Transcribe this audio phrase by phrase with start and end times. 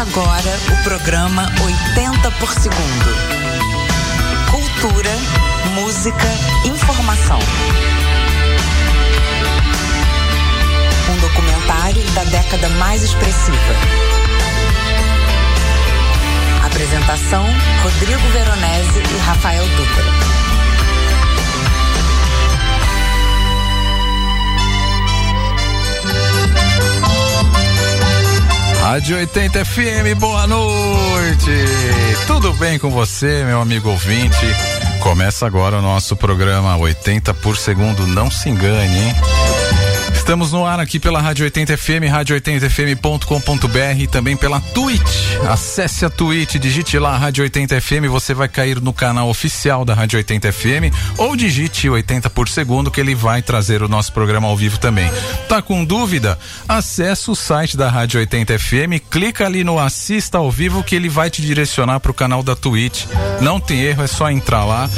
[0.00, 3.10] Agora o programa 80 por segundo.
[4.50, 5.10] Cultura,
[5.74, 6.26] música,
[6.64, 7.38] informação.
[11.10, 13.74] Um documentário da década mais expressiva.
[16.64, 17.44] Apresentação:
[17.82, 20.29] Rodrigo Veronese e Rafael Dutra.
[28.80, 31.50] Rádio 80 FM, boa noite!
[32.26, 34.46] Tudo bem com você, meu amigo ouvinte?
[35.00, 39.14] Começa agora o nosso programa 80 por segundo, não se engane, hein?
[40.30, 45.02] Estamos no ar aqui pela Rádio 80 FM, rádio80fm.com.br e também pela Twitch.
[45.48, 49.92] Acesse a Twitch, digite lá Rádio 80 FM, você vai cair no canal oficial da
[49.92, 54.46] Rádio 80 FM ou digite 80 por segundo que ele vai trazer o nosso programa
[54.46, 55.10] ao vivo também.
[55.48, 56.38] Tá com dúvida?
[56.68, 61.08] Acesse o site da Rádio 80 FM, clica ali no assista ao vivo que ele
[61.08, 63.04] vai te direcionar para o canal da Twitch.
[63.40, 64.88] Não tem erro, é só entrar lá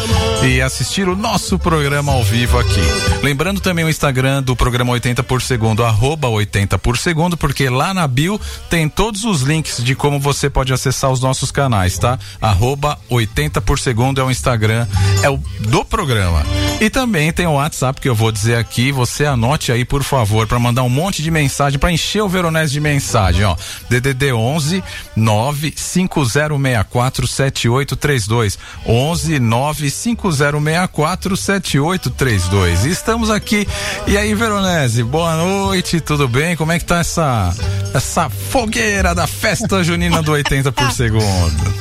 [0.45, 2.83] e assistir o nosso programa ao vivo aqui.
[3.23, 7.69] Lembrando também o Instagram do programa 80 80 por segundo, arroba 80 por segundo, porque
[7.69, 11.99] lá na bio tem todos os links de como você pode acessar os nossos canais,
[11.99, 12.19] tá?
[12.41, 14.87] Arroba 80 por segundo é o Instagram,
[15.23, 16.43] é o do programa.
[16.81, 20.49] E também tem o WhatsApp que eu vou dizer aqui, você anote aí, por favor,
[20.49, 23.55] para mandar um monte de mensagem, para encher o Veronese de mensagem, ó.
[23.89, 24.83] DDD 11
[25.15, 28.59] 95064 7832.
[28.85, 32.87] 11 95064 7832.
[32.87, 33.69] Estamos aqui.
[34.09, 36.57] E aí, Veronese, boa noite, tudo bem?
[36.57, 37.55] Como é que tá essa
[37.95, 41.75] essa fogueira da festa junina do 80 por segundo?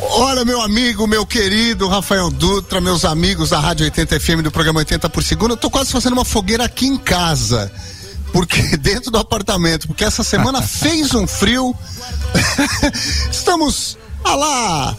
[0.00, 4.80] Olha, meu amigo, meu querido Rafael Dutra, meus amigos da Rádio 80 FM do programa
[4.80, 7.70] 80 por segundo, eu tô quase fazendo uma fogueira aqui em casa.
[8.32, 11.74] Porque dentro do apartamento, porque essa semana fez um frio.
[13.30, 14.96] Estamos ah lá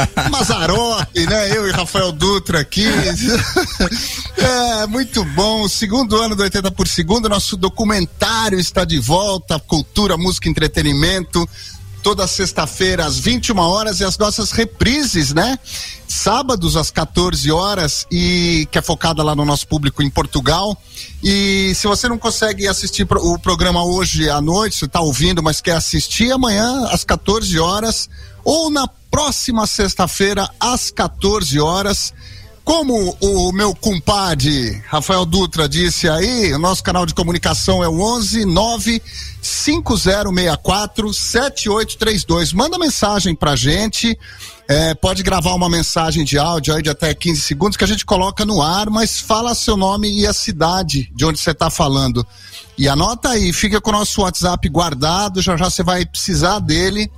[0.30, 1.56] Mazarope, né?
[1.56, 2.86] Eu e Rafael Dutra aqui.
[4.36, 5.68] é, muito bom.
[5.68, 9.58] Segundo ano do 80 por segundo, nosso documentário está de volta.
[9.58, 11.48] Cultura, música, entretenimento
[12.06, 15.58] toda sexta-feira às 21 horas e as nossas reprises, né?
[16.06, 20.80] Sábados às 14 horas e que é focada lá no nosso público em Portugal.
[21.20, 25.60] E se você não consegue assistir o programa hoje à noite, você está ouvindo, mas
[25.60, 28.08] quer assistir amanhã às 14 horas
[28.46, 32.14] ou na próxima sexta-feira às 14 horas.
[32.64, 38.00] Como o meu compadre Rafael Dutra disse aí, o nosso canal de comunicação é o
[38.00, 39.02] 11 9
[39.42, 42.52] 5064 7832.
[42.52, 44.16] Manda mensagem pra gente.
[44.68, 48.04] É, pode gravar uma mensagem de áudio aí de até 15 segundos que a gente
[48.04, 52.24] coloca no ar, mas fala seu nome e a cidade de onde você está falando.
[52.78, 57.10] E anota aí, fica com o nosso WhatsApp guardado, já já você vai precisar dele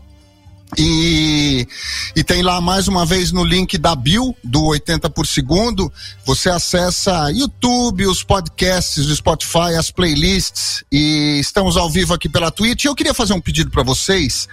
[0.76, 1.66] e,
[2.14, 5.90] e tem lá mais uma vez no link da Bill do 80 por segundo,
[6.24, 12.50] você acessa YouTube, os podcasts do Spotify, as playlists e estamos ao vivo aqui pela
[12.50, 12.84] Twitch.
[12.84, 14.46] Eu queria fazer um pedido para vocês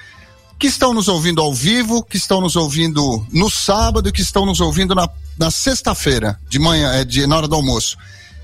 [0.57, 4.61] que estão nos ouvindo ao vivo, que estão nos ouvindo no sábado que estão nos
[4.61, 7.97] ouvindo na, na sexta-feira de manhã, é, de, na hora do almoço.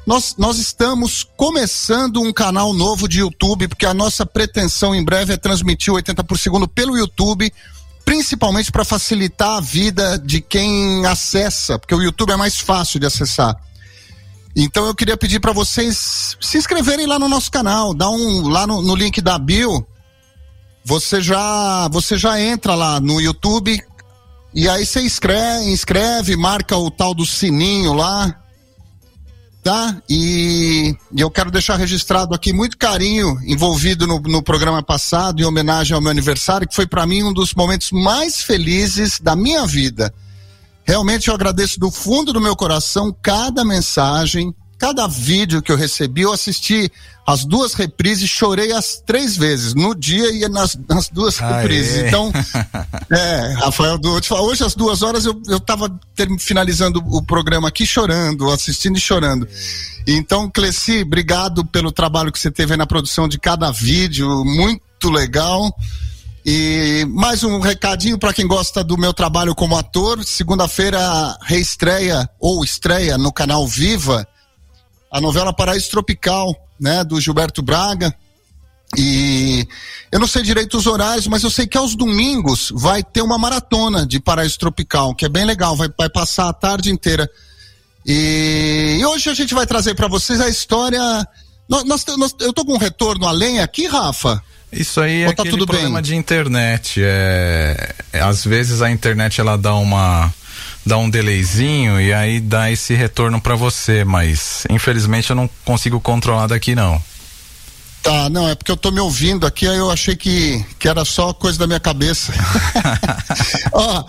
[0.05, 5.33] Nós, nós estamos começando um canal novo de YouTube, porque a nossa pretensão em breve
[5.33, 7.53] é transmitir 80 por segundo pelo YouTube,
[8.03, 13.05] principalmente para facilitar a vida de quem acessa, porque o YouTube é mais fácil de
[13.05, 13.55] acessar.
[14.55, 18.65] Então eu queria pedir para vocês se inscreverem lá no nosso canal, dá um lá
[18.65, 19.85] no, no link da bio.
[20.83, 23.79] Você já você já entra lá no YouTube
[24.53, 28.41] e aí você inscreve, inscreve, marca o tal do sininho lá
[29.63, 30.01] tá?
[30.09, 35.93] E, eu quero deixar registrado aqui muito carinho envolvido no, no programa passado, em homenagem
[35.95, 40.13] ao meu aniversário, que foi para mim um dos momentos mais felizes da minha vida.
[40.83, 46.21] Realmente eu agradeço do fundo do meu coração cada mensagem, cada vídeo que eu recebi.
[46.21, 46.91] Eu assisti
[47.25, 51.97] as duas reprises, chorei as três vezes, no dia e nas, nas duas reprises.
[51.97, 52.31] Então,
[53.11, 53.99] é, Rafael,
[54.41, 58.99] hoje às duas horas eu, eu tava ter, finalizando o programa aqui chorando, assistindo e
[58.99, 59.47] chorando.
[60.07, 65.71] Então, Cleci, obrigado pelo trabalho que você teve na produção de cada vídeo, muito legal.
[66.43, 70.23] E mais um recadinho para quem gosta do meu trabalho como ator.
[70.23, 74.27] Segunda-feira reestreia ou estreia no canal Viva
[75.11, 78.15] a novela Paraíso Tropical, né, do Gilberto Braga.
[78.97, 79.67] E
[80.11, 83.37] eu não sei direito os horários, mas eu sei que aos domingos vai ter uma
[83.37, 87.29] maratona de Paraíso Tropical, que é bem legal, vai, vai passar a tarde inteira.
[88.05, 90.99] E, e hoje a gente vai trazer para vocês a história.
[91.69, 94.41] Nós, nós, nós, eu tô com um retorno além aqui, Rafa?
[94.71, 96.03] Isso aí é Ou tá aquele tudo problema bem?
[96.03, 97.01] de internet.
[97.03, 100.33] É, às vezes a internet ela dá uma
[100.85, 105.99] dá um delayzinho e aí dá esse retorno pra você, mas infelizmente eu não consigo
[105.99, 107.01] controlar daqui não.
[108.01, 111.05] Tá, não, é porque eu tô me ouvindo aqui, aí eu achei que, que era
[111.05, 112.33] só coisa da minha cabeça.
[113.71, 114.03] Ó,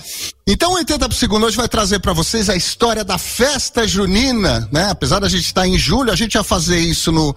[0.47, 4.67] então o 80 por segundo hoje vai trazer para vocês a história da festa junina,
[4.73, 4.89] né?
[4.91, 7.37] Apesar da gente estar em julho, a gente ia fazer isso no,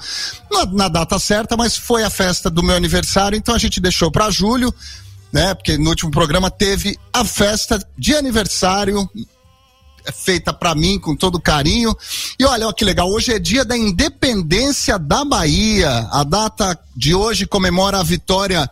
[0.49, 4.09] na, na data certa, mas foi a festa do meu aniversário, então a gente deixou
[4.09, 4.73] para julho,
[5.35, 5.53] né?
[5.53, 9.09] Porque no último programa teve a festa de aniversário
[10.05, 11.93] é feita para mim com todo carinho.
[12.39, 16.07] E olha, ó, que legal, hoje é dia da independência da Bahia.
[16.11, 18.71] A data de hoje comemora a vitória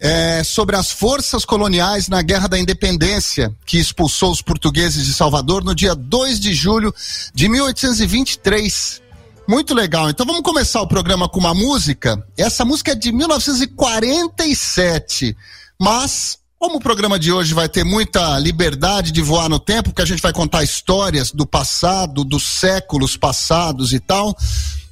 [0.00, 5.62] é, sobre as forças coloniais na Guerra da Independência, que expulsou os portugueses de Salvador
[5.62, 6.94] no dia 2 de julho
[7.34, 9.02] de 1823.
[9.46, 10.08] Muito legal.
[10.08, 12.24] Então vamos começar o programa com uma música.
[12.36, 15.36] Essa música é de 1947,
[15.80, 20.02] mas como o programa de hoje vai ter muita liberdade de voar no tempo, porque
[20.02, 24.36] a gente vai contar histórias do passado, dos séculos passados e tal.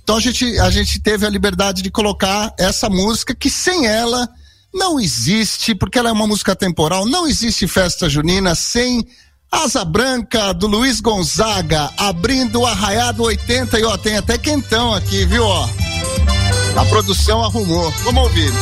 [0.03, 4.29] Então a gente, a gente teve a liberdade de colocar essa música que sem ela
[4.73, 9.05] não existe, porque ela é uma música temporal, não existe festa junina sem
[9.51, 15.25] Asa Branca do Luiz Gonzaga, abrindo o Arraiado 80 e ó, tem até quentão aqui,
[15.25, 15.69] viu, ó.
[16.77, 17.91] A produção arrumou.
[18.05, 18.53] Vamos ouvir.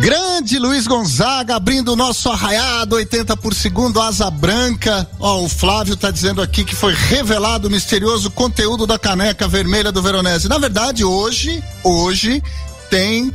[0.00, 5.06] Grande Luiz Gonzaga abrindo o nosso arraiado 80 por segundo, asa branca.
[5.20, 9.92] Ó, o Flávio tá dizendo aqui que foi revelado o misterioso conteúdo da caneca vermelha
[9.92, 10.48] do Veronese.
[10.48, 12.42] Na verdade, hoje, hoje
[12.88, 13.30] tem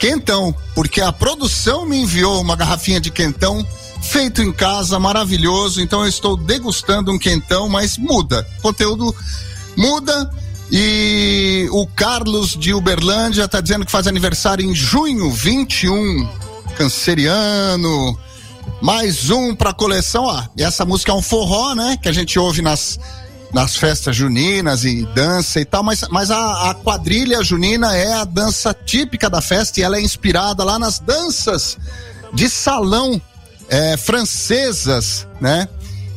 [0.00, 3.64] quentão, porque a produção me enviou uma garrafinha de quentão
[4.02, 5.80] feito em casa, maravilhoso.
[5.80, 8.46] Então eu estou degustando um quentão, mas muda.
[8.60, 9.14] Conteúdo
[9.76, 10.30] muda.
[10.70, 16.28] E o Carlos de Uberlândia está dizendo que faz aniversário em junho 21.
[16.76, 18.18] Canceriano.
[18.80, 20.42] Mais um pra coleção, ó.
[20.56, 21.98] E essa música é um forró, né?
[22.00, 22.98] Que a gente ouve nas,
[23.52, 28.24] nas festas juninas e dança e tal, mas, mas a, a quadrilha junina é a
[28.24, 31.78] dança típica da festa e ela é inspirada lá nas danças
[32.32, 33.20] de salão
[33.68, 35.68] é, francesas, né?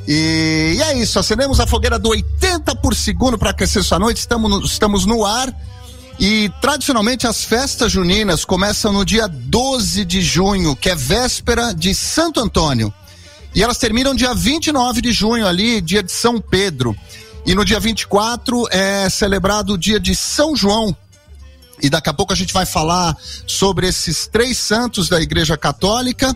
[0.07, 4.17] E, e, é isso, acendemos a fogueira do 80 por segundo para aquecer sua noite,
[4.17, 5.53] estamos no, estamos no ar.
[6.19, 11.95] E tradicionalmente as festas juninas começam no dia 12 de junho, que é véspera de
[11.95, 12.93] Santo Antônio.
[13.55, 16.95] E elas terminam dia 29 de junho, ali, dia de São Pedro.
[17.45, 20.95] E no dia 24 é celebrado o dia de São João.
[21.81, 23.17] E daqui a pouco a gente vai falar
[23.47, 26.35] sobre esses três santos da Igreja Católica.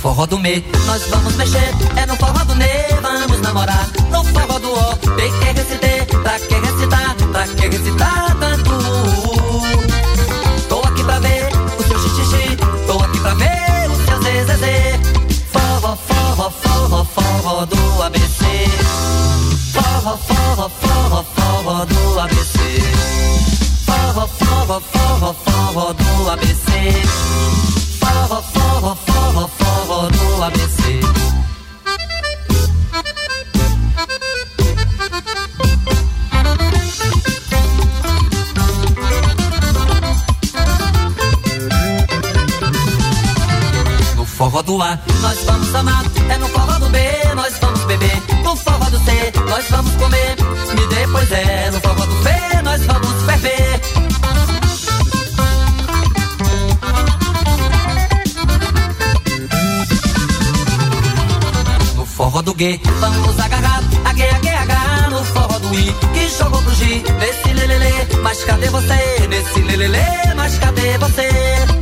[0.01, 1.73] Forró do me, nós vamos mexer.
[1.95, 2.67] É no forró do ne,
[3.01, 3.87] vamos namorar.
[4.09, 6.21] No forró do O, tem que recitar.
[6.23, 7.15] Pra que recitar?
[7.31, 8.71] Pra que recitar tanto?
[17.51, 18.45] forró do ABC.
[19.73, 22.59] Forró, forró, forró, forró do ABC.
[23.85, 26.70] Forró, forró, forró, forró do ABC.
[45.21, 46.03] Nós vamos amar.
[46.29, 46.99] É no forró do B,
[47.35, 48.21] nós vamos beber.
[48.43, 50.35] No forró do C, nós vamos comer.
[50.71, 52.29] E depois é no forró do B,
[52.63, 53.81] nós vamos ferver.
[61.95, 63.81] No forró do G, vamos agarrar.
[64.05, 65.95] A G, a G, H, no forró do I.
[66.13, 68.07] Que jogou pro G, nesse lelele.
[68.21, 69.27] Mas cadê você?
[69.29, 71.80] Nesse lelele, mas cadê você?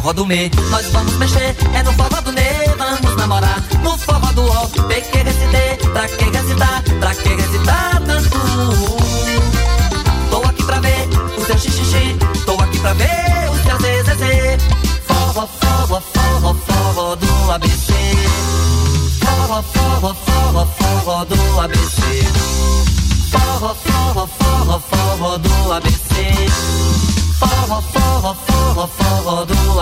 [0.00, 1.54] Forró do me, nós vamos mexer.
[1.74, 2.42] É no forró do ne,
[2.78, 3.62] vamos namorar.
[3.82, 4.66] No forró do ó,
[5.18, 5.90] recitar.
[5.92, 6.68] Pra que recitar?
[6.68, 6.79] Pra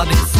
[0.04, 0.37] do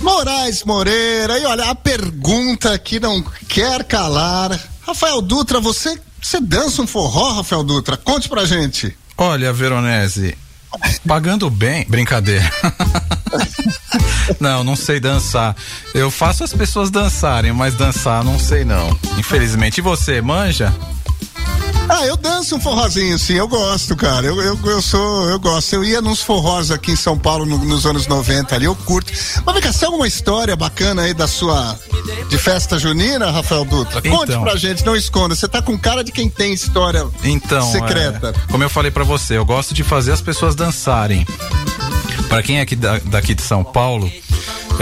[0.00, 4.58] Moraes Moreira, e olha, a pergunta que não quer calar.
[4.86, 7.96] Rafael Dutra, você, você dança um forró, Rafael Dutra?
[7.96, 8.96] Conte pra gente.
[9.16, 10.36] Olha, Veronese,
[11.06, 12.50] pagando bem, brincadeira.
[14.40, 15.56] não, não sei dançar.
[15.94, 18.98] Eu faço as pessoas dançarem, mas dançar não sei não.
[19.18, 19.78] Infelizmente.
[19.78, 20.74] E você, manja?
[21.88, 24.26] Ah, eu danço um forrozinho, sim, eu gosto, cara.
[24.26, 25.74] Eu, eu, eu sou, eu gosto.
[25.74, 29.12] Eu ia nos forrós aqui em São Paulo no, nos anos 90 ali, eu curto.
[29.44, 31.78] Mas vem cá, você uma história bacana aí da sua
[32.30, 34.00] de festa junina, Rafael Dutra?
[34.00, 34.42] Conte Então.
[34.42, 35.34] pra gente, não esconda.
[35.34, 38.28] Você tá com cara de quem tem história Então, secreta.
[38.30, 41.26] é, como eu falei pra você, eu gosto de fazer as pessoas dançarem.
[42.28, 44.10] Pra quem é aqui da- daqui de São Paulo,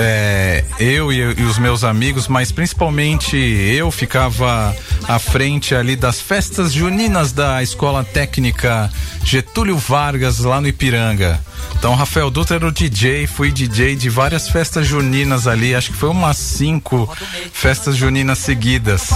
[0.00, 4.74] é, eu e, e os meus amigos, mas principalmente eu ficava
[5.06, 8.90] à frente ali das festas juninas da Escola Técnica
[9.24, 11.40] Getúlio Vargas lá no Ipiranga.
[11.76, 15.96] Então, Rafael Dutra era o DJ, fui DJ de várias festas juninas ali, acho que
[15.96, 17.08] foi umas cinco
[17.52, 19.10] festas juninas seguidas.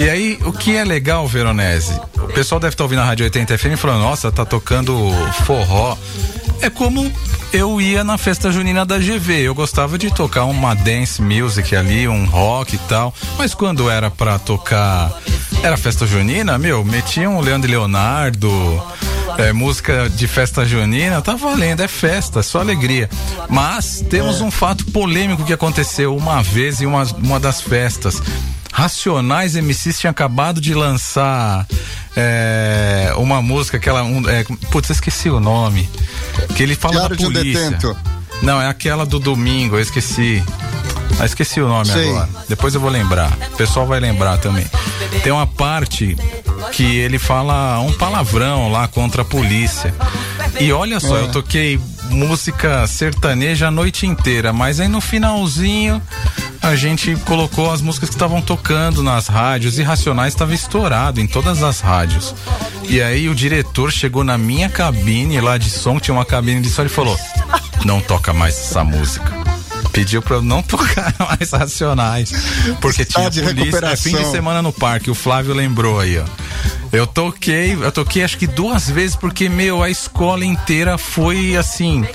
[0.00, 2.00] E aí, o que é legal, Veronese?
[2.16, 5.12] O pessoal deve estar ouvindo a Rádio 80 FM e falando, nossa, tá tocando
[5.44, 5.96] forró.
[6.62, 7.12] É como
[7.52, 9.40] eu ia na festa junina da GV.
[9.42, 13.12] Eu gostava de tocar uma dance music ali, um rock e tal.
[13.36, 15.12] Mas quando era pra tocar.
[15.60, 18.48] Era festa junina, meu, metiam o Leandro e Leonardo.
[19.38, 23.10] é, música de festa junina, tá valendo, é festa, é só alegria.
[23.48, 28.22] Mas temos um fato polêmico que aconteceu uma vez em uma, uma das festas.
[28.72, 31.66] Racionais MCs tinha acabado de lançar
[32.16, 34.02] é, uma música, aquela.
[34.02, 35.88] Um, é, putz, esqueci o nome.
[36.56, 37.96] Que ele fala Diário da de um polícia.
[38.42, 40.42] Não, é aquela do domingo, eu esqueci.
[41.20, 42.08] Ah, esqueci o nome Sei.
[42.08, 42.28] agora.
[42.48, 43.30] Depois eu vou lembrar.
[43.52, 44.66] O pessoal vai lembrar também.
[45.22, 46.16] Tem uma parte
[46.72, 49.94] que ele fala um palavrão lá contra a polícia.
[50.58, 51.20] E olha só, É.
[51.22, 51.78] eu toquei
[52.12, 56.00] música sertaneja a noite inteira, mas aí no finalzinho
[56.60, 61.26] a gente colocou as músicas que estavam tocando nas rádios e Racionais estava estourado em
[61.26, 62.34] todas as rádios.
[62.88, 66.70] E aí o diretor chegou na minha cabine lá de som, tinha uma cabine de
[66.70, 67.18] som e falou:
[67.84, 69.41] "Não toca mais essa música".
[69.90, 72.32] Pediu pra eu não tocar mais Racionais,
[72.80, 76.24] porque Está tinha polícia, é fim de semana no parque, o Flávio lembrou aí, ó.
[76.92, 82.06] Eu toquei, eu toquei acho que duas vezes porque meu, a escola inteira foi assim,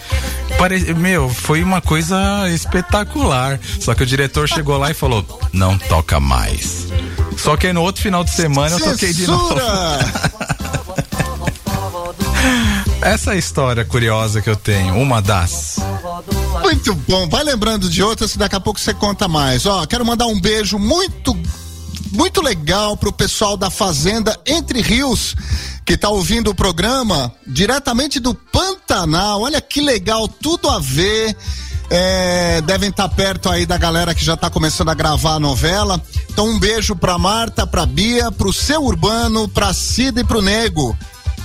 [0.58, 0.94] pare...
[0.94, 3.60] meu, foi uma coisa espetacular.
[3.80, 6.88] Só que o diretor chegou lá e falou: "Não toca mais".
[7.38, 9.56] Só que aí no outro final de semana eu toquei de novo.
[13.02, 15.78] Essa é a história curiosa que eu tenho, uma das.
[16.62, 17.28] Muito bom.
[17.30, 19.66] Vai lembrando de outras que daqui a pouco você conta mais.
[19.66, 21.38] Ó, quero mandar um beijo muito
[22.12, 25.36] muito legal pro pessoal da Fazenda Entre Rios
[25.86, 29.42] que tá ouvindo o programa diretamente do Pantanal.
[29.42, 31.36] Olha que legal, tudo a ver.
[31.90, 36.02] É, devem estar perto aí da galera que já tá começando a gravar a novela.
[36.30, 40.98] Então um beijo pra Marta, pra Bia, pro seu Urbano, pra Cida e pro Nego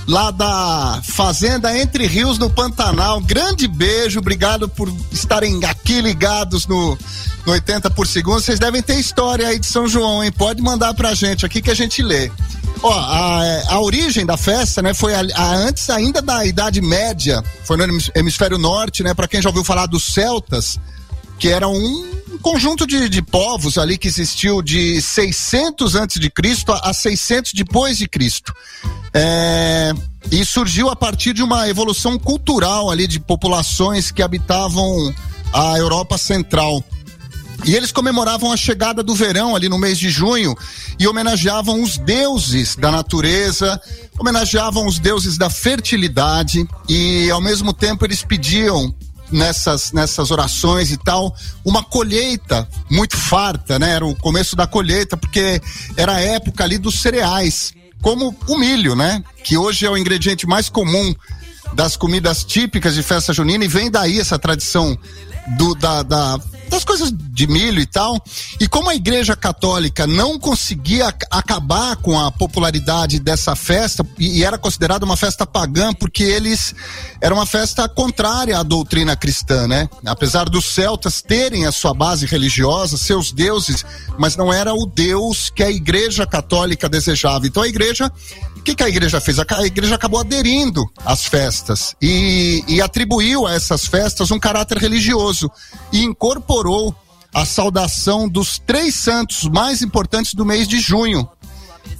[0.07, 3.21] lá da Fazenda Entre Rios no Pantanal.
[3.21, 6.97] Grande beijo, obrigado por estarem aqui ligados no,
[7.45, 8.41] no 80 por segundo.
[8.41, 10.31] Vocês devem ter história aí de São João, hein?
[10.31, 12.29] Pode mandar pra gente aqui que a gente lê.
[12.81, 13.41] Ó, a,
[13.75, 17.83] a origem da festa, né, foi a, a- antes ainda da Idade Média, foi no
[17.83, 20.77] hemis- hemisfério norte, né, para quem já ouviu falar dos celtas,
[21.39, 22.11] que era um
[22.43, 27.53] conjunto de, de povos ali que existiu de 600 antes de Cristo a a 600
[27.53, 28.53] depois de Cristo.
[29.13, 29.93] É,
[30.29, 35.13] e surgiu a partir de uma evolução cultural ali de populações que habitavam
[35.53, 36.83] a Europa Central.
[37.65, 40.53] E eles comemoravam a chegada do verão ali no mês de junho
[40.99, 43.79] e homenageavam os deuses da natureza,
[44.19, 48.93] homenageavam os deuses da fertilidade e ao mesmo tempo eles pediam
[49.33, 53.91] nessas nessas orações e tal uma colheita muito farta, né?
[53.95, 55.61] Era o começo da colheita porque
[55.97, 59.23] era a época ali dos cereais, como o milho, né?
[59.43, 61.13] Que hoje é o ingrediente mais comum
[61.73, 64.97] das comidas típicas de festa junina e vem daí essa tradição
[65.57, 66.39] do, da, da-
[66.73, 68.21] das coisas de milho e tal.
[68.59, 74.39] E como a Igreja Católica não conseguia ac- acabar com a popularidade dessa festa, e,
[74.39, 76.73] e era considerada uma festa pagã, porque eles
[77.21, 79.89] era uma festa contrária à doutrina cristã, né?
[80.05, 83.85] Apesar dos celtas terem a sua base religiosa, seus deuses,
[84.17, 87.47] mas não era o Deus que a Igreja Católica desejava.
[87.47, 88.11] Então a Igreja
[88.55, 89.39] o que, que a igreja fez?
[89.39, 95.51] A igreja acabou aderindo às festas e, e atribuiu a essas festas um caráter religioso
[95.91, 96.62] e incorporou
[97.33, 101.27] a saudação dos três santos mais importantes do mês de junho.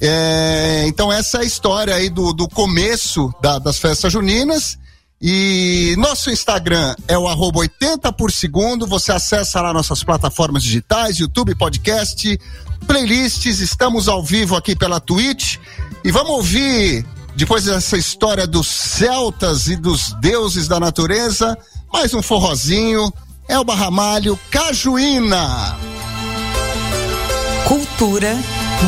[0.00, 4.78] É, então essa é a história aí do, do começo da- das festas juninas.
[5.20, 8.86] E nosso Instagram é o arroba 80 por segundo.
[8.86, 12.38] Você acessa lá nossas plataformas digitais, YouTube, podcast,
[12.86, 13.60] playlists.
[13.60, 15.56] Estamos ao vivo aqui pela Twitch.
[16.04, 21.56] E vamos ouvir, depois dessa história dos celtas e dos deuses da natureza,
[21.90, 23.10] mais um forrozinho.
[23.48, 25.76] Elba Ramalho, Cajuína.
[27.68, 28.36] Cultura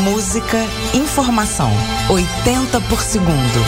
[0.04, 0.58] Música,
[0.94, 1.70] informação.
[2.08, 3.64] 80 por segundo.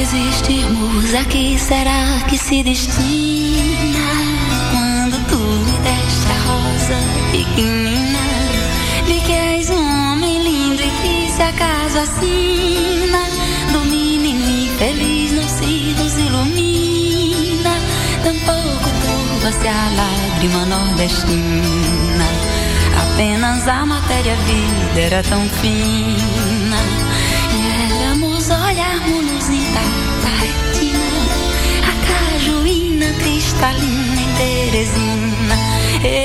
[0.00, 4.08] Existirmos aqui, será que se destina?
[4.72, 6.98] Quando tu me deste a rosa
[7.32, 8.18] pequenina,
[9.06, 9.45] vi que
[12.16, 13.28] acaso assina
[13.72, 17.70] do menino infeliz não se nos ilumina,
[18.22, 22.26] tampouco turva-se a lágrima nordestina.
[23.12, 26.78] Apenas a matéria-vida era tão fina.
[27.52, 31.22] E éramos olharmos intacta retina,
[31.82, 35.56] a cajuína cristalina em Teresina.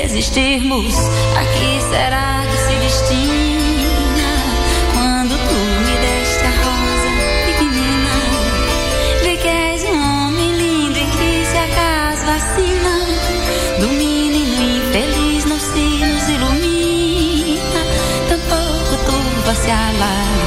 [0.04, 0.94] Existirmos,
[1.36, 3.71] aqui será que se destina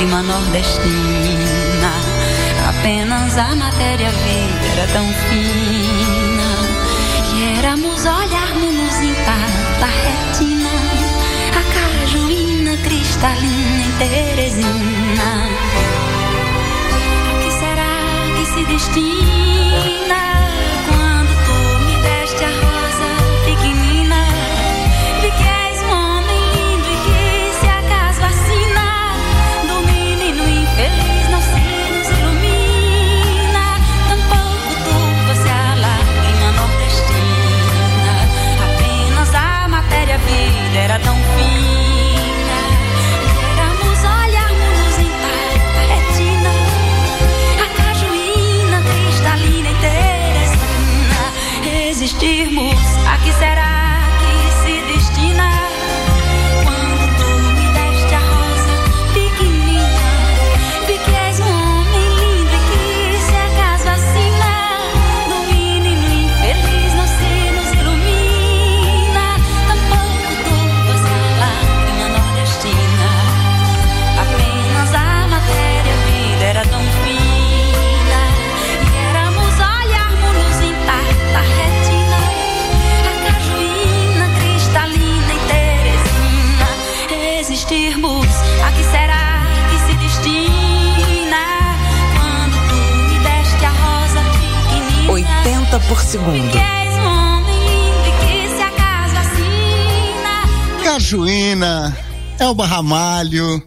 [0.05, 1.91] lágrima nordestina.
[2.69, 6.55] Apenas a matéria-vida era tão fina
[7.29, 10.69] que éramos olharmos intacta retina,
[11.51, 15.29] a cajuína cristalina em Teresina.
[16.93, 17.95] A que será
[18.35, 20.21] que se destina
[20.87, 22.74] quando tu me deste a
[52.25, 52.94] Teresina.
[98.61, 101.97] Acaso assina Cajuína,
[102.39, 103.61] Elba Ramalho.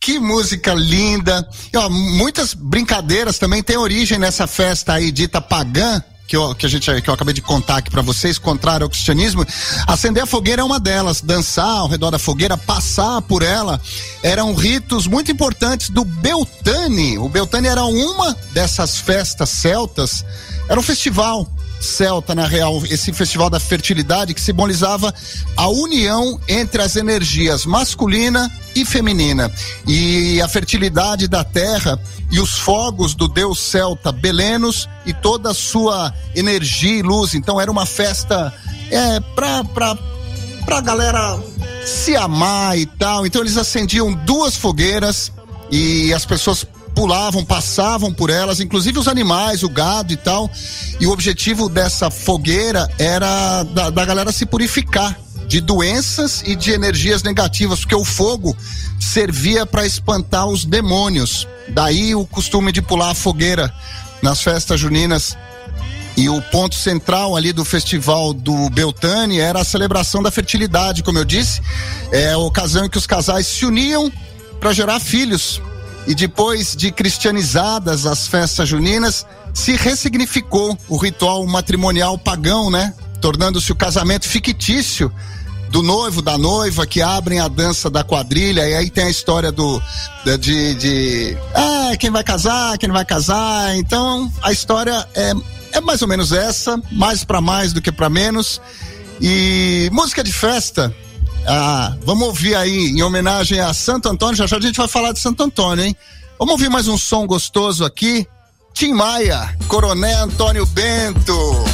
[0.00, 1.48] Que música linda.
[1.72, 6.02] E, ó, muitas brincadeiras também têm origem nessa festa aí dita pagã.
[6.26, 8.90] Que eu, que a gente que eu acabei de contar aqui para vocês, contrário ao
[8.90, 9.44] cristianismo,
[9.86, 13.80] acender a fogueira é uma delas, dançar ao redor da fogueira, passar por ela,
[14.22, 17.18] eram ritos muito importantes do Beltane.
[17.18, 20.24] O Beltane era uma dessas festas celtas,
[20.68, 21.46] era um festival
[21.80, 25.14] celta, na real, esse festival da fertilidade que simbolizava
[25.56, 29.50] a união entre as energias masculina e feminina.
[29.86, 31.98] E a fertilidade da terra
[32.30, 37.34] e os fogos do deus celta Belenos e toda a sua energia e luz.
[37.34, 38.52] Então era uma festa
[38.90, 39.96] é, pra, pra,
[40.64, 41.38] pra galera
[41.84, 43.26] se amar e tal.
[43.26, 45.32] Então eles acendiam duas fogueiras
[45.70, 50.50] e as pessoas pulavam, passavam por elas, inclusive os animais, o gado e tal.
[51.00, 56.70] E o objetivo dessa fogueira era da, da galera se purificar de doenças e de
[56.70, 58.56] energias negativas, porque o fogo
[58.98, 61.46] servia para espantar os demônios.
[61.68, 63.72] Daí o costume de pular a fogueira
[64.22, 65.36] nas festas juninas.
[66.16, 71.18] E o ponto central ali do festival do Beltane era a celebração da fertilidade, como
[71.18, 71.60] eu disse,
[72.12, 74.12] é a ocasião em que os casais se uniam
[74.60, 75.60] para gerar filhos.
[76.06, 82.92] E depois de cristianizadas as festas juninas, se ressignificou o ritual matrimonial pagão, né?
[83.20, 85.10] Tornando-se o casamento fictício
[85.70, 89.50] do noivo, da noiva, que abrem a dança da quadrilha, e aí tem a história
[89.50, 89.82] do
[90.38, 93.76] de, de ah, quem vai casar, quem não vai casar.
[93.76, 95.32] Então, a história é,
[95.72, 98.60] é mais ou menos essa, mais para mais do que para menos.
[99.20, 100.94] E música de festa,
[101.46, 105.12] ah, vamos ouvir aí, em homenagem a Santo Antônio, já já a gente vai falar
[105.12, 105.96] de Santo Antônio, hein?
[106.38, 108.26] Vamos ouvir mais um som gostoso aqui.
[108.72, 111.64] Tim Maia, Coronel Antônio Bento.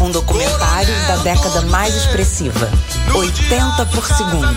[0.00, 2.70] Um documentário da década mais expressiva.
[3.12, 4.56] 80 por segundo.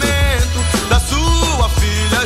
[0.88, 2.26] Da sua filha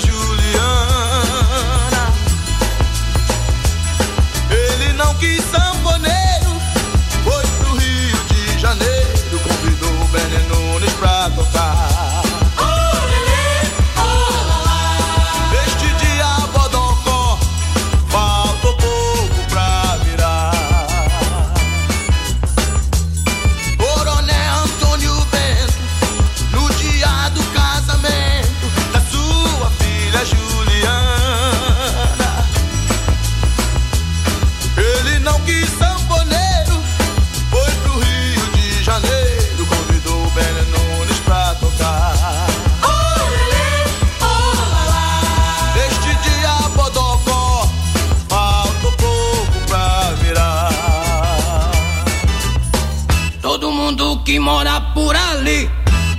[54.36, 55.70] que mora por ali,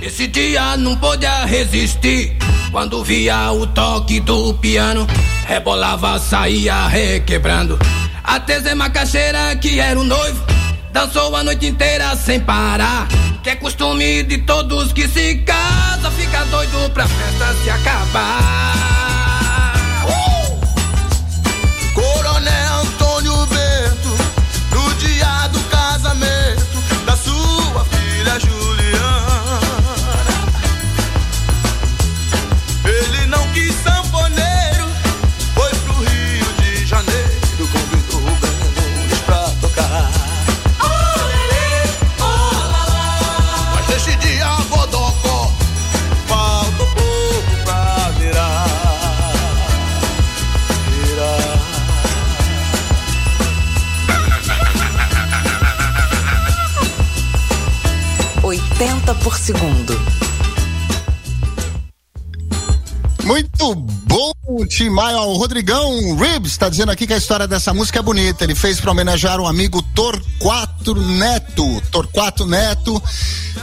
[0.01, 2.35] esse dia não podia resistir.
[2.71, 5.05] Quando via o toque do piano,
[5.45, 7.77] rebolava, saía requebrando.
[8.23, 10.43] Até Zé Macaxeira, que era o noivo,
[10.91, 13.07] dançou a noite inteira sem parar.
[13.43, 18.96] Que é costume de todos que se casam, fica doido pra festa se acabar.
[59.07, 60.01] 80 por segundo.
[63.23, 64.31] Muito bom,
[64.69, 65.19] Tim Maia.
[65.19, 68.43] O Rodrigão Ribs está dizendo aqui que a história dessa música é bonita.
[68.43, 71.81] Ele fez para homenagear o amigo Torquato Neto.
[71.91, 73.01] Torquato Neto.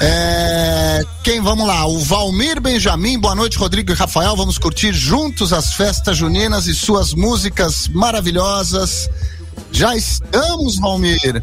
[0.01, 1.87] É, Quem, vamos lá?
[1.87, 3.19] O Valmir Benjamin.
[3.19, 4.37] Boa noite, Rodrigo e Rafael.
[4.37, 9.09] Vamos curtir juntos as festas juninas e suas músicas maravilhosas.
[9.73, 11.43] Já estamos, Valmir.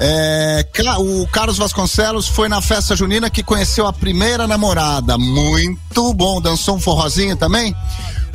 [0.00, 0.66] É,
[0.98, 5.18] o Carlos Vasconcelos foi na festa junina que conheceu a primeira namorada.
[5.18, 6.40] Muito bom.
[6.40, 7.74] Dançou um forrozinho também?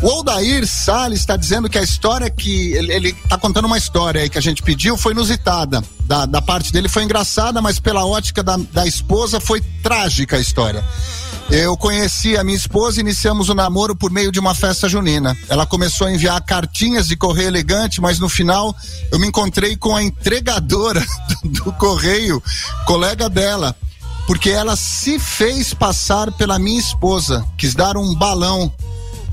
[0.01, 2.73] O Aldair Salles está dizendo que a história que.
[2.73, 5.83] Ele, ele tá contando uma história aí que a gente pediu, foi inusitada.
[6.05, 10.39] Da, da parte dele foi engraçada, mas pela ótica da, da esposa foi trágica a
[10.39, 10.83] história.
[11.49, 15.35] Eu conheci a minha esposa e iniciamos o namoro por meio de uma festa junina.
[15.47, 18.75] Ela começou a enviar cartinhas de correio elegante, mas no final
[19.11, 21.03] eu me encontrei com a entregadora
[21.43, 22.43] do, do correio,
[22.85, 23.75] colega dela,
[24.27, 28.71] porque ela se fez passar pela minha esposa, quis dar um balão.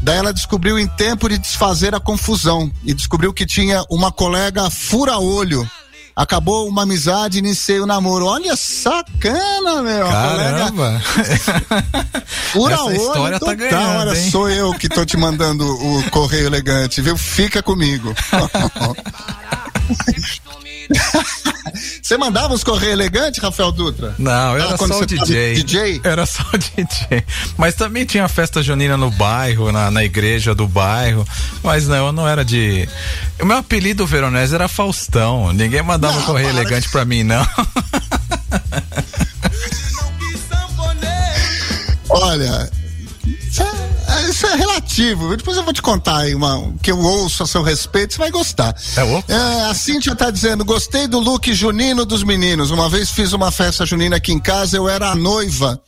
[0.05, 4.69] Daí ela descobriu em tempo de desfazer a confusão e descobriu que tinha uma colega
[4.69, 5.67] fura-olho.
[6.15, 8.27] Acabou uma amizade, iniciei o namoro.
[8.27, 10.07] Olha, sacana, meu.
[10.07, 11.03] Colega Caramba!
[12.53, 13.57] Fura Essa olho história tá total.
[13.57, 14.31] ganhando, Olha, hein?
[14.31, 17.17] sou eu que tô te mandando o correio elegante, viu?
[17.17, 18.15] Fica comigo.
[22.03, 24.15] Você mandava os correios elegantes, Rafael Dutra?
[24.19, 25.55] Não, eu Ah, era quando só o DJ.
[25.55, 26.01] DJ?
[26.05, 27.25] Era só o DJ.
[27.57, 31.27] Mas também tinha festa junina no bairro, na, na igreja do bairro.
[31.63, 32.89] Mas não, eu não era de.
[33.41, 35.53] O meu apelido veronese era Faustão.
[35.53, 36.61] Ninguém mandava Não, correio para.
[36.61, 37.47] elegante pra mim, não.
[42.11, 42.71] Olha,
[44.29, 45.37] isso é, relativo.
[45.37, 48.31] Depois eu vou te contar aí uma que eu ouço a seu respeito, você vai
[48.31, 48.75] gostar.
[48.97, 49.33] É.
[49.33, 52.71] É, a Cíntia tá dizendo: gostei do look junino dos meninos.
[52.71, 55.81] Uma vez fiz uma festa junina aqui em casa, eu era a noiva,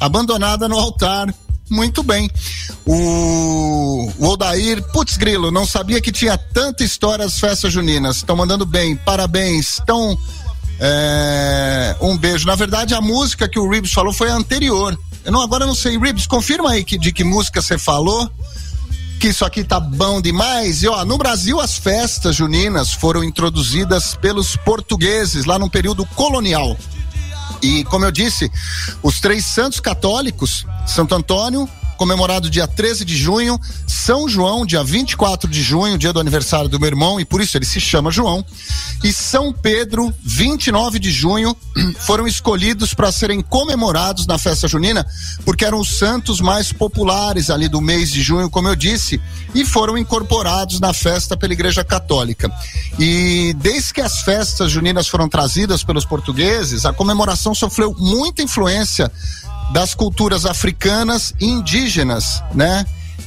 [0.00, 1.32] abandonada no altar.
[1.68, 2.30] Muito bem.
[2.84, 8.18] O, o Odair, putz grilo, não sabia que tinha tanta história as festas juninas.
[8.18, 9.78] Estão mandando bem, parabéns.
[9.78, 10.16] Estão.
[10.78, 12.46] É, um beijo.
[12.46, 14.96] Na verdade, a música que o Ribs falou foi a anterior.
[15.26, 18.30] Eu não, agora eu não sei, Ribs, confirma aí que, de que música você falou.
[19.18, 20.84] Que isso aqui tá bom demais.
[20.84, 26.76] E ó, no Brasil as festas juninas foram introduzidas pelos portugueses lá no período colonial.
[27.60, 28.52] E como eu disse,
[29.02, 35.50] os três santos católicos, Santo Antônio, comemorado dia 13 de junho, São João, dia 24
[35.50, 38.44] de junho, dia do aniversário do meu irmão, e por isso ele se chama João,
[39.02, 41.56] e São Pedro, 29 de junho,
[42.06, 45.06] foram escolhidos para serem comemorados na festa junina,
[45.44, 49.20] porque eram os santos mais populares ali do mês de junho, como eu disse,
[49.54, 52.50] e foram incorporados na festa pela Igreja Católica.
[52.98, 59.10] E desde que as festas juninas foram trazidas pelos portugueses, a comemoração sofreu muita influência
[59.72, 62.84] das culturas africanas e indígenas, né?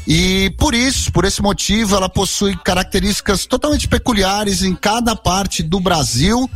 [0.08, 5.80] E por isso, por esse motivo, ela possui características totalmente peculiares em cada parte do
[5.80, 6.49] Brasil.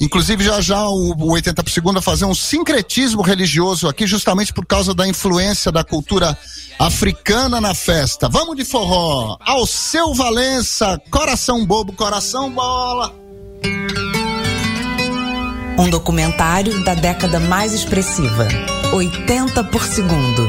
[0.00, 4.66] Inclusive, já já o, o 80 por segundo fazer um sincretismo religioso aqui, justamente por
[4.66, 6.36] causa da influência da cultura
[6.78, 8.28] africana na festa.
[8.28, 9.36] Vamos de forró!
[9.40, 13.14] Ao seu Valença, coração bobo, coração bola.
[15.78, 18.48] Um documentário da década mais expressiva.
[18.92, 20.48] 80 por segundo.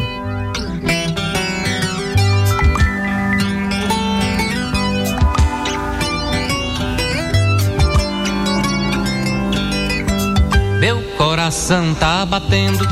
[10.80, 12.88] Meu coração tá batendo,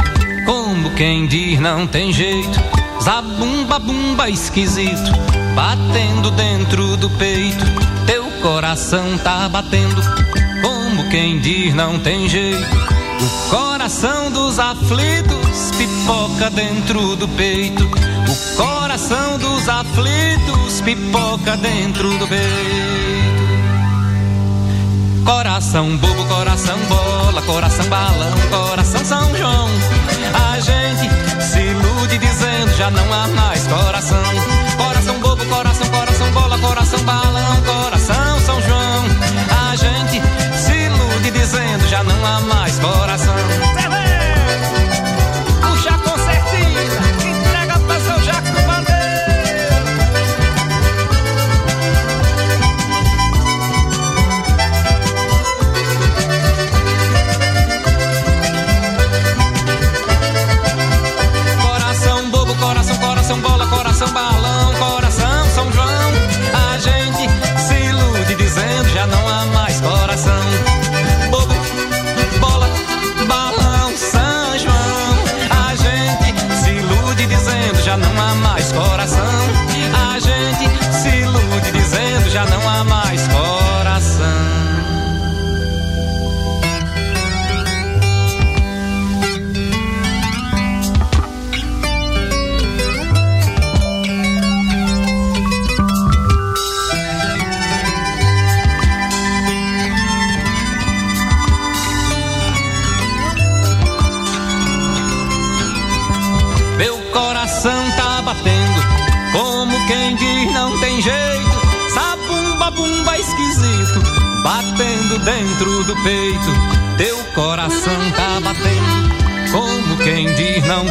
[0.45, 2.61] como quem diz não tem jeito.
[3.01, 5.11] Zabumba bumba esquisito,
[5.55, 7.65] batendo dentro do peito.
[8.05, 10.01] Teu coração tá batendo,
[11.09, 12.75] quem diz não tem jeito.
[13.19, 17.83] O coração dos aflitos pipoca dentro do peito.
[17.85, 23.47] O coração dos aflitos pipoca dentro do peito.
[25.25, 29.69] Coração bobo, coração bola, coração balão, coração São João.
[30.33, 34.23] A gente se ilude dizendo já não há mais coração.
[34.77, 37.56] Coração bobo, coração, coração bola, coração balão,
[42.27, 42.66] dizendo já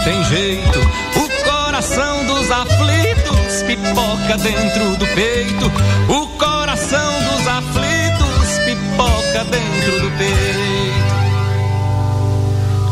[0.07, 0.79] tem jeito.
[1.17, 5.67] O coração dos aflitos pipoca dentro do peito.
[6.09, 11.17] O coração dos aflitos pipoca dentro do peito.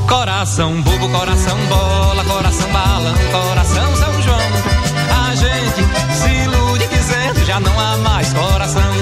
[0.09, 4.39] Coração bobo, coração bola, coração balão, coração São João.
[5.29, 8.93] A gente se ilude dizendo já não há mais coração.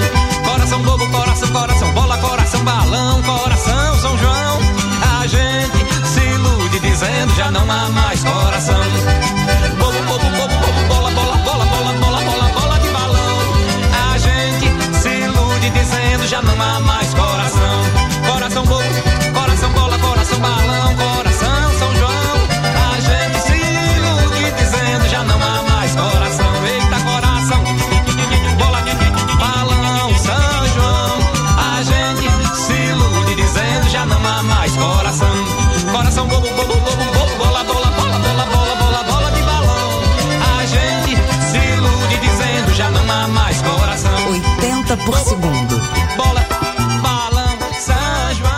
[0.45, 4.52] Coração bobo, coração, coração bola, coração balão, coração São João.
[7.03, 8.81] Dizendo já não há mais coração.
[9.79, 13.39] Bobo, bobo, bobo, bobo, bola, bola, bola, bola, bola, bola, bola de balão.
[14.13, 17.22] A gente se ilude dizendo já não há mais coração.
[45.05, 45.81] Por segundo.
[46.17, 46.47] Bola,
[47.03, 48.53] balão, São João.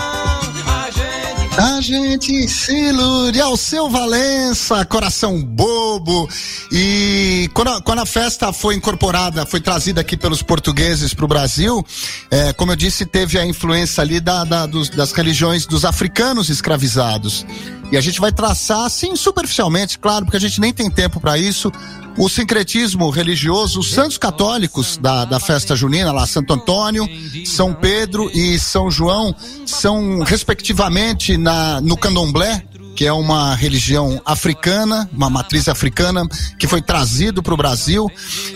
[0.67, 6.29] A gente A gente se ilude ao seu Valença, coração bobo.
[6.73, 11.29] E quando a, quando a festa foi incorporada, foi trazida aqui pelos portugueses para o
[11.29, 11.85] Brasil,
[12.31, 16.49] é, como eu disse, teve a influência ali da, da- dos- das religiões dos africanos
[16.49, 17.47] escravizados.
[17.93, 21.39] E a gente vai traçar, assim, superficialmente, claro, porque a gente nem tem tempo para
[21.39, 21.71] isso,
[22.17, 27.09] o sincretismo religioso, os santos católicos da, da festa junina, lá Santo Antônio,
[27.45, 29.35] São Pedro e São João,
[29.67, 36.27] são respectivamente na, no candomblé, que é uma religião africana, uma matriz africana
[36.59, 38.09] que foi trazido para o Brasil,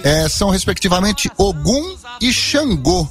[0.04, 3.08] eh, são respectivamente Ogum e Xangô.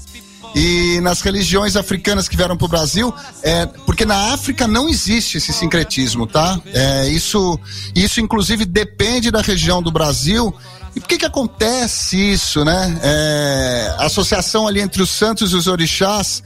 [0.55, 5.37] E nas religiões africanas que vieram para o Brasil, é, porque na África não existe
[5.37, 6.59] esse sincretismo, tá?
[6.73, 7.59] É, isso,
[7.95, 10.53] isso inclusive depende da região do Brasil.
[10.95, 12.99] E por que que acontece isso, né?
[13.03, 16.41] É, a associação ali entre os santos e os orixás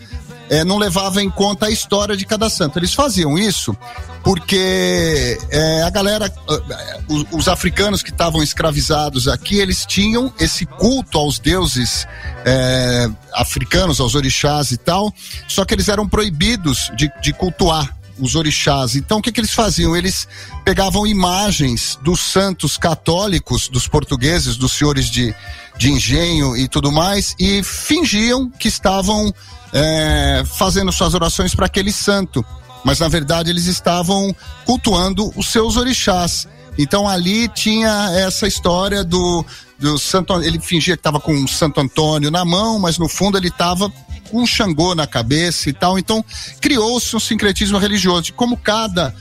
[0.52, 2.78] eh, não levava em conta a história de cada santo.
[2.78, 3.76] Eles faziam isso
[4.22, 10.66] porque eh, a galera, eh, os, os africanos que estavam escravizados aqui, eles tinham esse
[10.66, 12.06] culto aos deuses
[12.45, 15.14] eh, africanos, aos orixás e tal,
[15.47, 18.95] só que eles eram proibidos de, de cultuar os orixás.
[18.95, 19.95] Então, o que, que eles faziam?
[19.95, 20.28] Eles
[20.66, 25.34] pegavam imagens dos santos católicos, dos portugueses, dos senhores de,
[25.78, 29.34] de engenho e tudo mais, e fingiam que estavam
[29.74, 32.45] é, fazendo suas orações para aquele santo.
[32.84, 36.47] Mas, na verdade, eles estavam cultuando os seus orixás.
[36.78, 39.45] Então, ali tinha essa história do,
[39.78, 43.38] do Santo Ele fingia que estava com um Santo Antônio na mão, mas no fundo
[43.38, 43.91] ele estava
[44.30, 45.99] com um Xangô na cabeça e tal.
[45.99, 46.24] Então,
[46.59, 48.24] criou-se um sincretismo religioso.
[48.24, 49.13] De como cada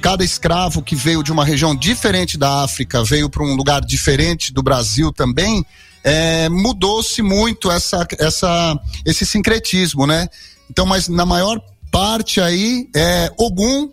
[0.00, 4.52] cada escravo que veio de uma região diferente da África, veio para um lugar diferente
[4.52, 5.66] do Brasil também,
[6.08, 10.26] é, mudou-se muito essa, essa, esse sincretismo, né?
[10.70, 11.60] Então, mas na maior
[11.92, 13.90] parte aí é Ogum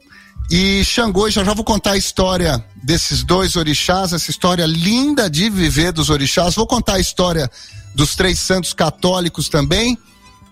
[0.49, 1.29] e Xangô.
[1.29, 6.09] Já já vou contar a história desses dois orixás, essa história linda de viver dos
[6.09, 6.55] orixás.
[6.55, 7.51] Vou contar a história
[7.93, 9.97] dos três santos católicos também.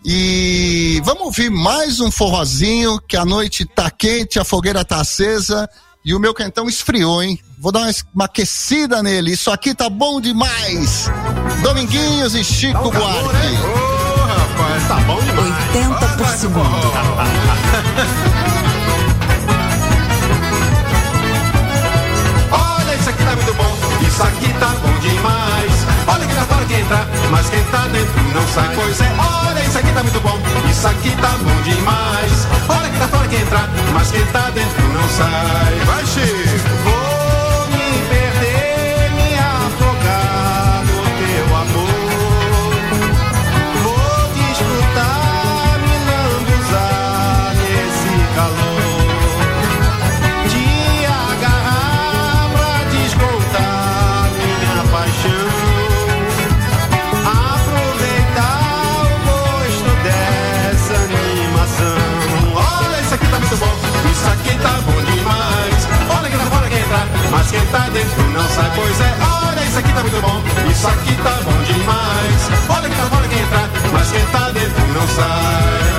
[0.04, 5.70] E vamos ouvir mais um forrozinho, que a noite tá quente, a fogueira tá acesa
[6.04, 7.40] e o meu cantão esfriou, hein?
[7.64, 9.32] Vou dar uma, uma aquecida nele.
[9.32, 11.10] Isso aqui tá bom demais.
[11.64, 12.98] Dominguinhos e Chico Buarque.
[12.98, 15.54] Ô, rapaz, tá bom demais.
[15.74, 16.60] 80 por segundo.
[22.52, 23.78] Olha, isso aqui tá muito bom,
[24.10, 25.88] isso aqui tá bom demais.
[26.06, 28.76] Olha que tá fora que entra, mas quem tá dentro não sai.
[28.76, 30.38] Pois é, olha, isso aqui tá muito bom,
[30.70, 32.46] isso aqui tá bom demais.
[32.68, 35.80] Olha que tá fora que entra, mas quem tá dentro não sai.
[35.86, 36.83] Vai, Chico.
[67.44, 68.72] Mas quem tá dentro não sai.
[68.76, 72.50] Pois é, olha, isso aqui tá muito bom, isso aqui tá bom demais.
[72.70, 75.93] Olha que tá fora quem entra, mas quem tá dentro não sai.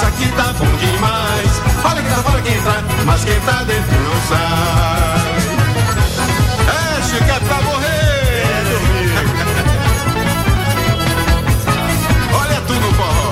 [0.00, 1.60] Isso aqui tá bom demais.
[1.84, 5.20] Olha que lá fora quer entrar, mas quem tá dentro não sai.
[6.70, 8.64] É, Chico, é pra morrer.
[12.32, 13.30] Olha tu no forró.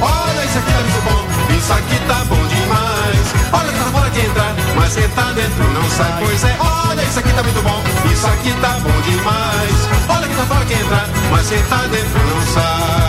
[0.00, 3.34] Olha, isso aqui tá muito bom, isso aqui tá bom demais.
[3.52, 6.16] Olha que tá fora que entra, mas quem tá dentro não sai.
[6.20, 7.82] Pois é, olha, isso aqui tá muito bom,
[8.16, 9.88] isso aqui tá bom demais.
[10.08, 13.05] Olha que tá fora que entra, mas quem tá dentro não sai.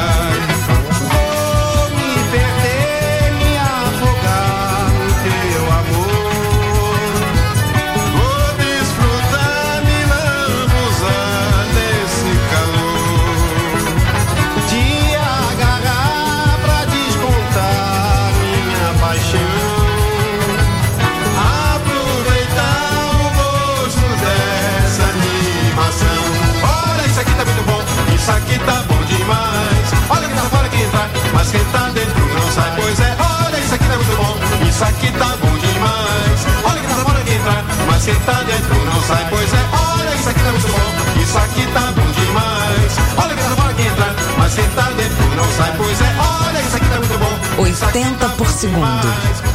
[28.57, 29.87] Aqui tá bom demais.
[30.09, 32.73] Olha que tá fora que entra, mas quem tá dentro não sai.
[32.75, 36.39] Pois é, olha, isso aqui tá muito bom, isso aqui tá bom demais.
[36.63, 39.27] Olha que tá fora que entra, mas quem tá dentro não sai.
[39.29, 42.91] Pois é, olha, isso aqui tá muito bom, isso aqui tá bom demais.
[43.17, 45.73] Olha que tá fora que entra, mas quem tá dentro não sai.
[45.77, 47.61] Pois é, olha, isso aqui tá muito bom.
[47.61, 49.13] 80 por segundo.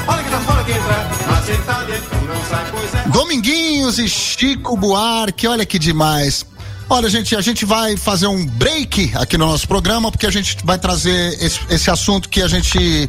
[0.09, 2.65] Olha que tá fora que entra, mas quem tá dentro não sai.
[2.71, 3.09] Pois é.
[3.09, 6.52] Dominguinhos e Chico Buarque, olha que demais.
[6.93, 10.59] Olha, gente, a gente vai fazer um break aqui no nosso programa, porque a gente
[10.63, 13.09] vai trazer esse, esse assunto que a gente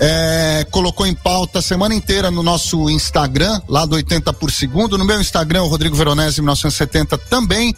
[0.00, 4.96] é, colocou em pauta a semana inteira no nosso Instagram, lá do 80 por segundo.
[4.96, 7.76] No meu Instagram, o Rodrigo Veronese 1970 também.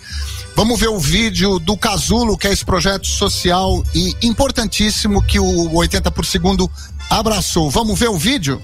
[0.55, 5.75] Vamos ver o vídeo do Casulo, que é esse projeto social e importantíssimo que o
[5.75, 6.71] 80 por segundo
[7.11, 7.69] abraçou.
[7.69, 8.63] Vamos ver o vídeo?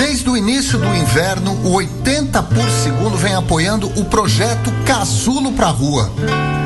[0.00, 5.66] Desde o início do inverno, o 80 por segundo vem apoiando o projeto Casulo pra
[5.66, 6.10] Rua,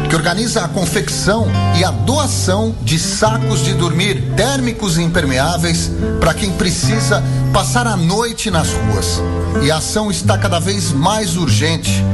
[0.09, 6.32] que organiza a confecção e a doação de sacos de dormir térmicos e impermeáveis para
[6.32, 9.20] quem precisa passar a noite nas ruas.
[9.64, 12.05] E a ação está cada vez mais urgente.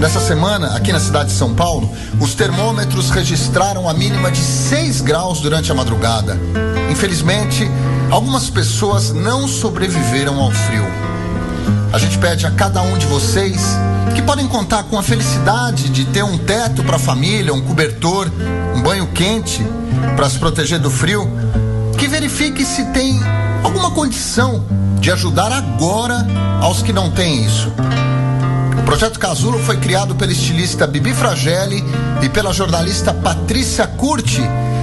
[0.00, 1.88] Nessa semana, aqui na cidade de São Paulo,
[2.20, 6.36] os termômetros registraram a mínima de 6 graus durante a madrugada.
[6.90, 7.70] Infelizmente,
[8.10, 10.84] algumas pessoas não sobreviveram ao frio.
[11.92, 13.60] A gente pede a cada um de vocês
[14.14, 18.30] que podem contar com a felicidade de ter um teto para a família, um cobertor,
[18.74, 19.64] um banho quente
[20.16, 21.28] para se proteger do frio,
[21.98, 23.20] que verifique se tem
[23.62, 24.64] alguma condição
[25.00, 26.26] de ajudar agora
[26.60, 27.72] aos que não têm isso.
[28.78, 31.84] O projeto Casulo foi criado pela estilista Bibi Fragelli
[32.22, 34.42] e pela jornalista Patrícia Curti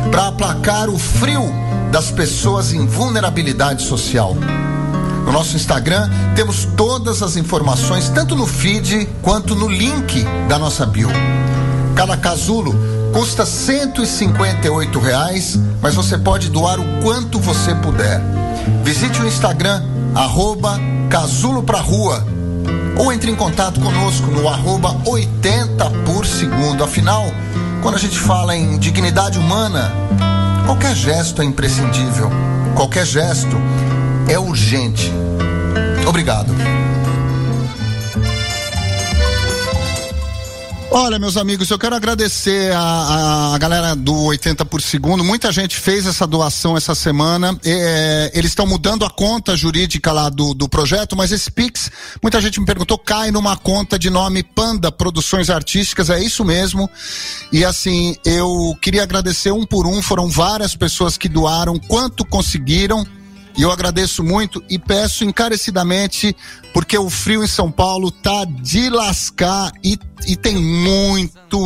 [0.09, 1.43] para aplacar o frio
[1.91, 4.35] das pessoas em vulnerabilidade social.
[5.25, 10.85] No nosso Instagram temos todas as informações, tanto no feed quanto no link da nossa
[10.85, 11.09] bio.
[11.95, 12.73] Cada casulo
[13.13, 18.21] custa 158 reais, mas você pode doar o quanto você puder.
[18.83, 19.83] Visite o Instagram,
[20.15, 20.79] arroba
[21.09, 22.25] Casulo pra Rua,
[22.97, 26.83] ou entre em contato conosco no arroba 80 por segundo.
[26.83, 27.25] Afinal,
[27.81, 29.91] quando a gente fala em dignidade humana,
[30.65, 32.29] qualquer gesto é imprescindível,
[32.75, 33.57] qualquer gesto
[34.29, 35.11] é urgente.
[36.07, 36.53] Obrigado.
[40.93, 45.23] Olha, meus amigos, eu quero agradecer a, a galera do 80 por segundo.
[45.23, 47.57] Muita gente fez essa doação essa semana.
[47.63, 51.89] É, eles estão mudando a conta jurídica lá do, do projeto, mas esse Pix,
[52.21, 56.09] muita gente me perguntou, cai numa conta de nome Panda Produções Artísticas.
[56.09, 56.89] É isso mesmo.
[57.53, 60.01] E assim, eu queria agradecer um por um.
[60.01, 63.07] Foram várias pessoas que doaram quanto conseguiram.
[63.57, 66.35] E eu agradeço muito e peço encarecidamente,
[66.73, 71.59] porque o frio em São Paulo tá de lascar e, e tem muito,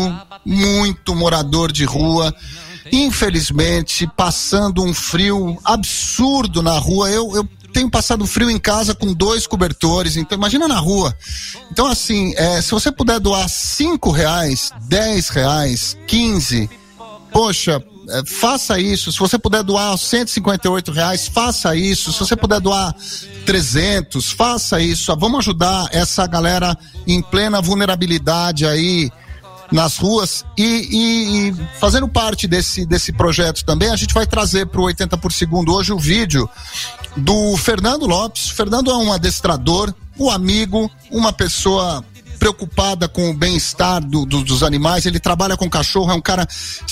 [0.43, 2.33] muito morador de rua.
[2.91, 7.09] Infelizmente, passando um frio absurdo na rua.
[7.09, 11.13] Eu, eu tenho passado frio em casa com dois cobertores, então imagina na rua.
[11.71, 16.69] Então, assim, é, se você puder doar cinco reais, dez reais, quinze,
[17.31, 17.83] poxa,
[18.25, 19.11] faça isso.
[19.11, 22.11] Se você puder doar 158 reais, faça isso.
[22.13, 22.95] Se você puder doar
[23.45, 25.15] 300, faça isso.
[25.15, 26.77] Vamos ajudar essa galera
[27.07, 29.11] em plena vulnerabilidade aí
[29.71, 34.67] nas ruas e, e, e, fazendo parte desse, desse projeto também, a gente vai trazer
[34.67, 36.49] para o 80 por segundo hoje o vídeo
[37.17, 38.51] do Fernando Lopes.
[38.51, 42.03] O Fernando é um adestrador, um amigo, uma pessoa
[42.35, 45.05] preocupada com o bem-estar do, do, dos animais.
[45.05, 46.47] Ele trabalha com cachorro, é um cara.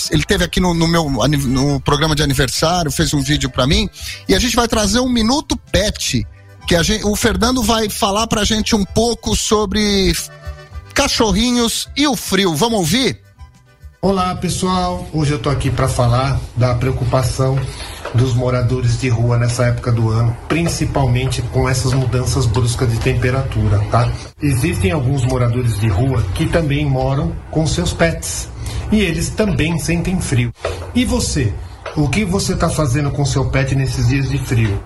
[0.10, 3.90] Ele teve aqui no, no meu no programa de aniversário, fez um vídeo para mim.
[4.28, 6.26] E a gente vai trazer um minuto pet.
[6.68, 10.14] Que gente, o Fernando vai falar pra gente um pouco sobre
[10.94, 12.56] cachorrinhos e o frio.
[12.56, 13.22] Vamos ouvir?
[14.02, 17.58] Olá pessoal, hoje eu tô aqui para falar da preocupação
[18.14, 23.80] dos moradores de rua nessa época do ano, principalmente com essas mudanças bruscas de temperatura,
[23.92, 24.12] tá?
[24.42, 28.48] Existem alguns moradores de rua que também moram com seus pets
[28.92, 30.54] e eles também sentem frio.
[30.94, 31.54] E você?
[31.96, 34.82] O que você está fazendo com seu pet nesses dias de frio?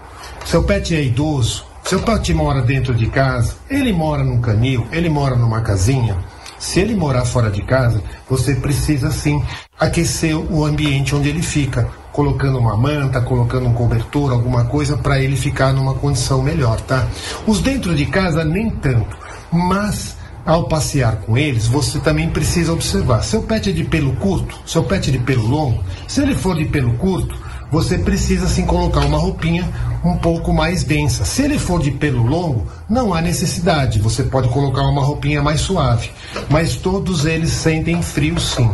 [0.45, 1.65] Seu pet é idoso?
[1.84, 3.55] Seu pet mora dentro de casa?
[3.69, 4.88] Ele mora num canil?
[4.91, 6.17] Ele mora numa casinha?
[6.59, 9.41] Se ele morar fora de casa, você precisa sim
[9.80, 11.88] aquecer o ambiente onde ele fica,
[12.18, 17.07] colocando uma manta, colocando um cobertor, alguma coisa para ele ficar numa condição melhor, tá?
[17.45, 19.15] Os dentro de casa nem tanto,
[19.51, 23.24] mas ao passear com eles, você também precisa observar.
[23.24, 25.84] Seu pet é de pelo curto, seu pet é de pelo longo.
[26.07, 27.38] Se ele for de pelo curto,
[27.70, 29.70] você precisa sim colocar uma roupinha
[30.07, 31.25] um pouco mais densa.
[31.25, 35.61] Se ele for de pelo longo, não há necessidade, você pode colocar uma roupinha mais
[35.61, 36.09] suave.
[36.49, 38.69] Mas todos eles sentem frio sim.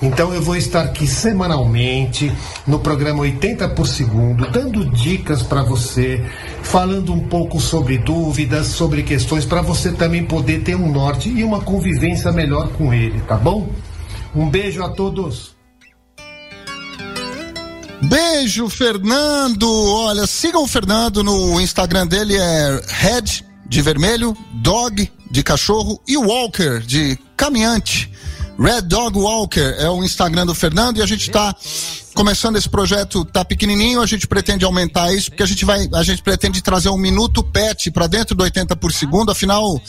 [0.00, 2.32] Então eu vou estar aqui semanalmente
[2.66, 6.24] no programa 80 por segundo, dando dicas para você,
[6.62, 11.44] falando um pouco sobre dúvidas, sobre questões para você também poder ter um norte e
[11.44, 13.68] uma convivência melhor com ele, tá bom?
[14.34, 15.57] Um beijo a todos.
[18.02, 19.68] Beijo, Fernando.
[19.68, 26.16] Olha, sigam o Fernando no Instagram dele, é Red de vermelho, Dog de cachorro e
[26.16, 28.10] Walker de caminhante.
[28.58, 31.54] Red Dog Walker é o Instagram do Fernando e a gente está
[32.14, 36.02] começando esse projeto, tá pequenininho, a gente pretende aumentar isso porque a gente vai, a
[36.02, 39.80] gente pretende trazer um minuto pet para dentro do 80 por segundo, afinal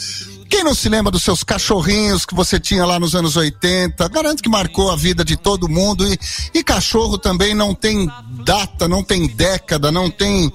[0.50, 4.08] quem não se lembra dos seus cachorrinhos que você tinha lá nos anos 80?
[4.10, 6.06] Garanto que marcou a vida de todo mundo.
[6.12, 6.20] E,
[6.56, 8.12] e cachorro também não tem
[8.44, 10.52] data, não tem década, não tem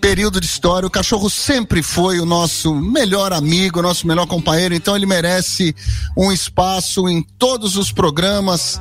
[0.00, 0.86] período de história.
[0.86, 5.74] O cachorro sempre foi o nosso melhor amigo, nosso melhor companheiro, então ele merece
[6.16, 8.80] um espaço em todos os programas.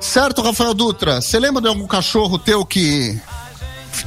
[0.00, 1.20] Certo, Rafael Dutra?
[1.20, 3.18] Você lembra de algum cachorro teu que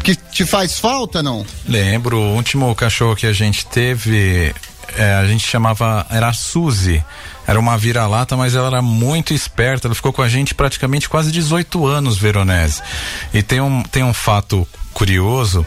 [0.03, 1.45] que te faz falta, não?
[1.65, 4.53] Lembro, o último cachorro que a gente teve,
[4.95, 7.03] é, a gente chamava, era a Suzy.
[7.45, 9.87] Era uma vira-lata, mas ela era muito esperta.
[9.87, 12.81] Ela ficou com a gente praticamente quase 18 anos, Veronese.
[13.33, 15.65] E tem um, tem um fato curioso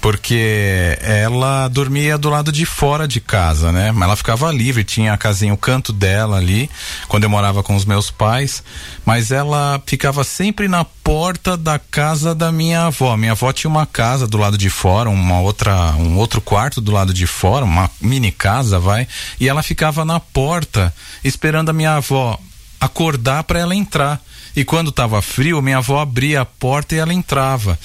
[0.00, 3.92] porque ela dormia do lado de fora de casa, né?
[3.92, 6.70] Mas ela ficava livre, tinha a casinha, o canto dela ali,
[7.08, 8.62] quando eu morava com os meus pais,
[9.04, 13.16] mas ela ficava sempre na porta da casa da minha avó.
[13.16, 16.92] Minha avó tinha uma casa do lado de fora, uma outra, um outro quarto do
[16.92, 19.06] lado de fora, uma mini casa, vai,
[19.38, 22.38] e ela ficava na porta esperando a minha avó
[22.80, 24.20] acordar para ela entrar.
[24.56, 27.78] E quando estava frio, minha avó abria a porta e ela entrava.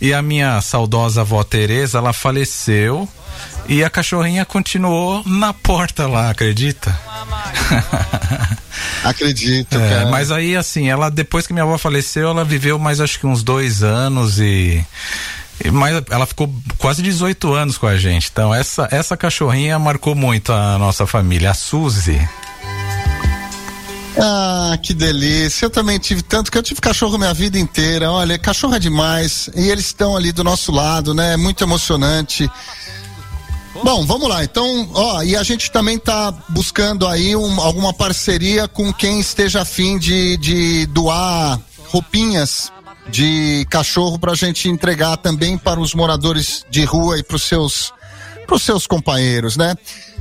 [0.00, 3.08] E a minha saudosa avó Teresa, ela faleceu
[3.68, 6.96] e a cachorrinha continuou na porta lá, acredita?
[9.04, 10.10] Acredito, É, cara.
[10.10, 13.42] mas aí, assim, ela depois que minha avó faleceu, ela viveu mais acho que uns
[13.42, 14.84] dois anos e.
[15.64, 18.28] e Mas ela ficou quase 18 anos com a gente.
[18.32, 22.20] Então, essa, essa cachorrinha marcou muito a nossa família, a Suzy.
[24.18, 25.64] Ah, que delícia.
[25.66, 28.10] Eu também tive tanto que eu tive cachorro minha vida inteira.
[28.10, 29.48] Olha, cachorro é demais.
[29.54, 31.32] E eles estão ali do nosso lado, né?
[31.34, 32.50] É muito emocionante.
[33.82, 34.44] Bom, vamos lá.
[34.44, 39.62] Então, ó, e a gente também tá buscando aí um- alguma parceria com quem esteja
[39.62, 41.58] afim de, de doar
[41.88, 42.70] roupinhas
[43.08, 47.92] de cachorro pra gente entregar também para os moradores de rua e pros seus
[48.46, 49.74] pros seus companheiros, né?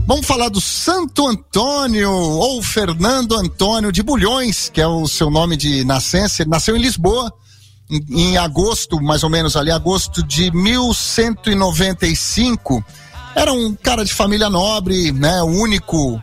[0.06, 5.56] Vamos falar do Santo Antônio ou Fernando Antônio de Bulhões, que é o seu nome
[5.56, 6.42] de nascença.
[6.42, 7.32] Ele nasceu em Lisboa
[7.90, 12.84] em, em agosto, mais ou menos ali, agosto de 1195.
[13.36, 15.44] Era um cara de família nobre, né?
[15.44, 16.20] O único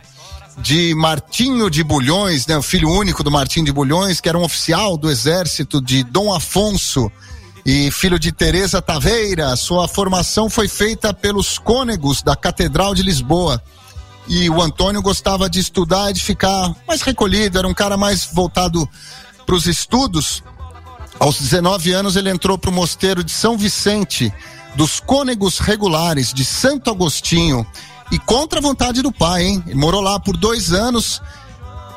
[0.57, 2.57] de Martinho de Bulhões, né?
[2.57, 6.33] O filho único do Martinho de Bulhões, que era um oficial do exército de Dom
[6.33, 7.09] Afonso
[7.65, 9.55] e filho de Teresa Taveira.
[9.55, 13.61] Sua formação foi feita pelos cônegos da Catedral de Lisboa.
[14.27, 18.29] E o Antônio gostava de estudar e de ficar mais recolhido, era um cara mais
[18.31, 18.87] voltado
[19.45, 20.43] para os estudos.
[21.19, 24.31] Aos 19 anos ele entrou para o mosteiro de São Vicente,
[24.75, 27.65] dos cônegos regulares de Santo Agostinho,
[28.11, 29.63] e contra a vontade do pai, hein?
[29.65, 31.21] Ele morou lá por dois anos,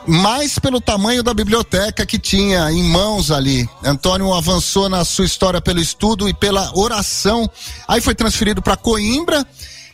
[0.06, 3.68] mais pelo tamanho da biblioteca que tinha em mãos ali.
[3.84, 7.48] Antônio avançou na sua história pelo estudo e pela oração.
[7.86, 9.46] Aí foi transferido para Coimbra,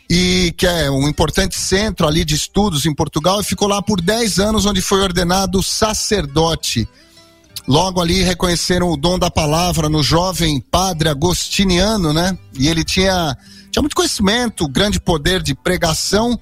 [0.09, 4.01] e que é um importante centro ali de estudos em Portugal, e ficou lá por
[4.01, 6.87] 10 anos, onde foi ordenado sacerdote.
[7.67, 12.35] Logo ali reconheceram o dom da palavra no jovem padre agostiniano, né?
[12.57, 13.37] E ele tinha,
[13.71, 16.39] tinha muito conhecimento, grande poder de pregação.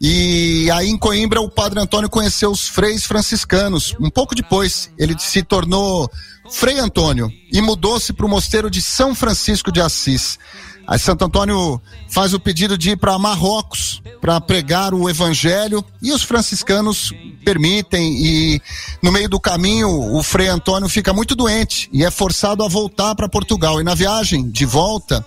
[0.00, 3.94] E aí em Coimbra o padre Antônio conheceu os freis franciscanos.
[4.00, 6.08] Um pouco depois ele se tornou
[6.50, 10.38] Frei Antônio e mudou-se para o mosteiro de São Francisco de Assis.
[10.86, 16.12] Aí Santo Antônio faz o pedido de ir para Marrocos para pregar o evangelho e
[16.12, 17.12] os franciscanos
[17.44, 18.62] permitem e
[19.02, 23.14] no meio do caminho o Frei Antônio fica muito doente e é forçado a voltar
[23.14, 25.24] para Portugal e na viagem de volta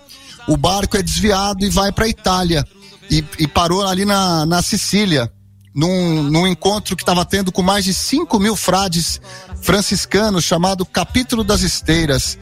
[0.48, 2.66] o barco é desviado e vai para Itália
[3.12, 5.30] e, e parou ali na, na Sicília
[5.74, 9.20] num, num encontro que estava tendo com mais de 5 mil frades
[9.60, 12.38] franciscanos chamado Capítulo das Esteiras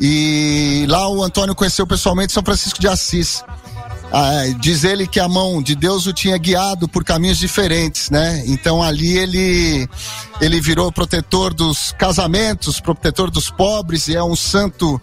[0.00, 3.44] e lá o Antônio conheceu pessoalmente São Francisco de Assis.
[4.12, 8.44] Ah, diz ele que a mão de Deus o tinha guiado por caminhos diferentes, né?
[8.46, 9.88] Então ali ele
[10.40, 15.00] ele virou protetor dos casamentos, protetor dos pobres e é um santo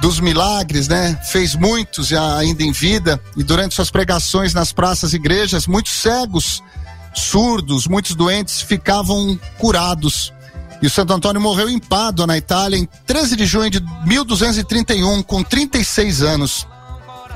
[0.00, 1.18] dos milagres, né?
[1.30, 6.62] Fez muitos ainda em vida e durante suas pregações nas praças e igrejas, muitos cegos,
[7.14, 10.32] surdos, muitos doentes ficavam curados.
[10.80, 15.22] E o Santo Antônio morreu em Pádua, na Itália, em 13 de junho de 1231,
[15.24, 16.66] com 36 anos.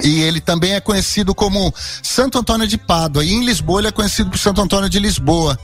[0.01, 3.25] E ele também é conhecido como Santo Antônio de Pádua.
[3.25, 5.59] E em Lisboa ele é conhecido por Santo Antônio de Lisboa,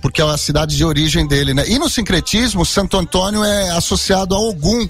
[0.00, 1.64] porque é a cidade de origem dele, né?
[1.66, 4.86] E no sincretismo, Santo Antônio é associado a Ogum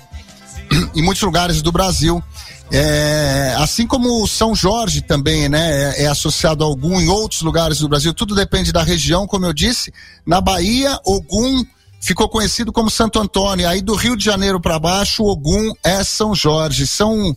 [0.95, 2.23] em muitos lugares do Brasil.
[2.70, 7.79] É, assim como São Jorge também, né, é, é associado a Ogum em outros lugares
[7.79, 8.14] do Brasil.
[8.14, 9.93] Tudo depende da região, como eu disse.
[10.25, 11.64] Na Bahia, Ogum
[12.01, 13.68] ficou conhecido como Santo Antônio.
[13.68, 16.87] Aí do Rio de Janeiro para baixo, Ogum é São Jorge.
[16.87, 17.37] São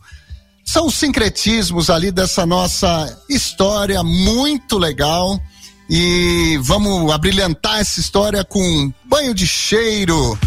[0.65, 5.39] são os sincretismos ali dessa nossa história muito legal.
[5.87, 10.37] E vamos abrilhantar essa história com banho de cheiro.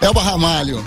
[0.00, 0.84] Elba Ramalho.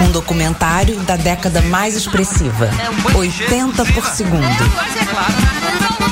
[0.00, 2.70] Um documentário da década mais expressiva.
[3.14, 6.07] 80 por segundo.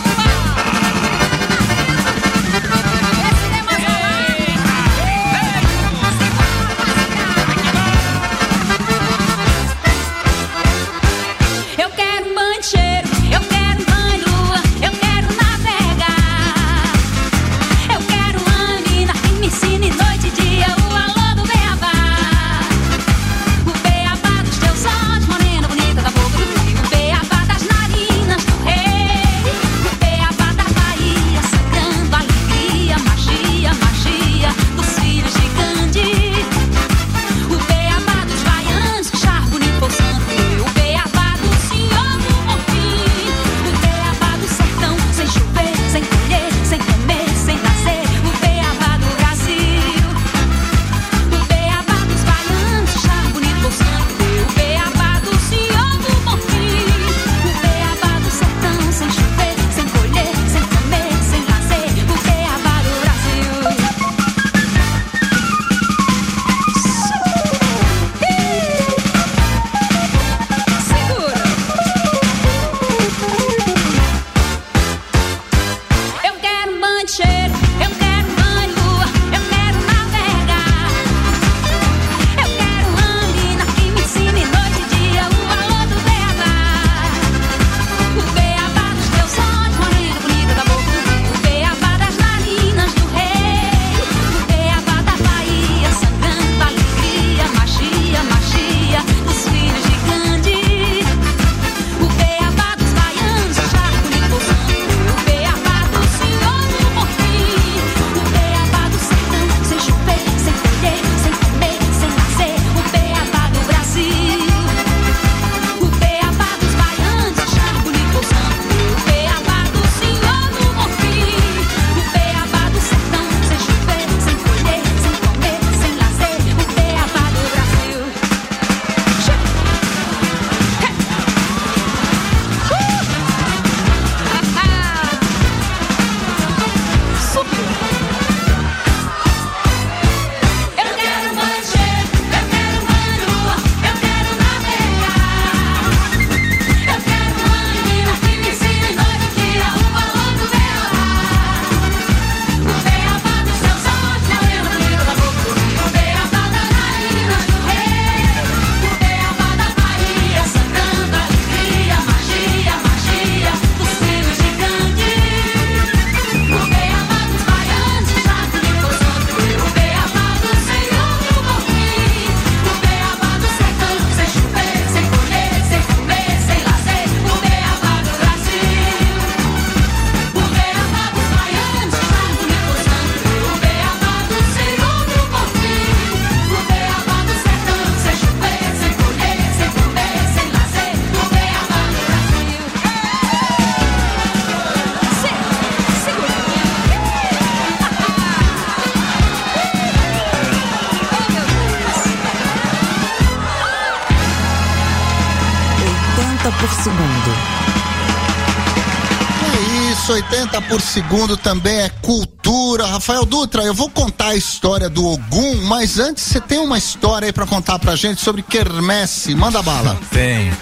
[210.69, 212.87] Por segundo também é cultura.
[212.87, 217.27] Rafael Dutra, eu vou contar a história do Ogum, mas antes você tem uma história
[217.27, 219.35] aí pra contar pra gente sobre quermesse.
[219.35, 219.99] Manda bala.
[220.11, 220.53] Tem.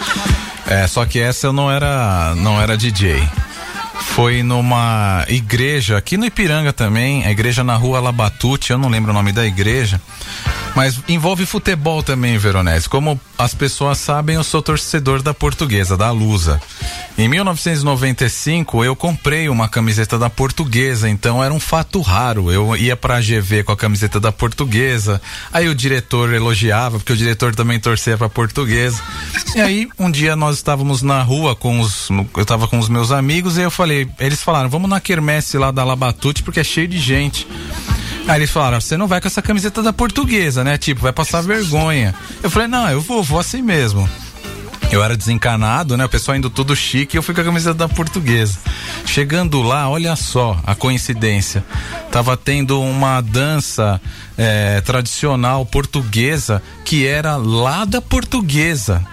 [0.67, 3.27] É, só que essa eu não era, não era DJ.
[4.15, 9.11] Foi numa igreja aqui no Ipiranga também, a igreja na rua Labatute, eu não lembro
[9.11, 10.01] o nome da igreja.
[10.75, 12.89] Mas envolve futebol também, Veronese.
[12.89, 16.61] Como as pessoas sabem, eu sou torcedor da Portuguesa, da Lusa.
[17.17, 22.51] Em 1995, eu comprei uma camiseta da Portuguesa, então era um fato raro.
[22.51, 27.17] Eu ia pra GV com a camiseta da Portuguesa, aí o diretor elogiava, porque o
[27.17, 29.01] diretor também torcia pra Portuguesa.
[29.55, 32.09] E aí, um dia nós estávamos na rua com os.
[32.37, 35.71] Eu tava com os meus amigos e eu falei, eles falaram, vamos na quermesse lá
[35.71, 37.47] da Labatute, porque é cheio de gente.
[38.27, 40.77] Aí eles falaram, você não vai com essa camiseta da portuguesa, né?
[40.79, 42.13] Tipo, vai passar vergonha.
[42.43, 44.09] Eu falei, não, eu vou, vou assim mesmo.
[44.95, 46.05] Eu era desencanado, né?
[46.05, 48.57] O pessoal indo tudo chique eu fui com a camiseta da portuguesa.
[49.05, 51.65] Chegando lá, olha só a coincidência.
[52.13, 54.01] Tava tendo uma dança
[54.39, 59.05] eh, tradicional portuguesa que era lá da portuguesa.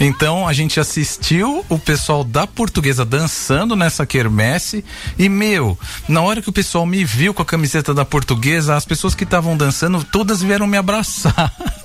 [0.00, 4.82] Então a gente assistiu o pessoal da portuguesa dançando nessa quermesse
[5.18, 8.86] e meu, na hora que o pessoal me viu com a camiseta da portuguesa, as
[8.86, 11.54] pessoas que estavam dançando todas vieram me abraçar.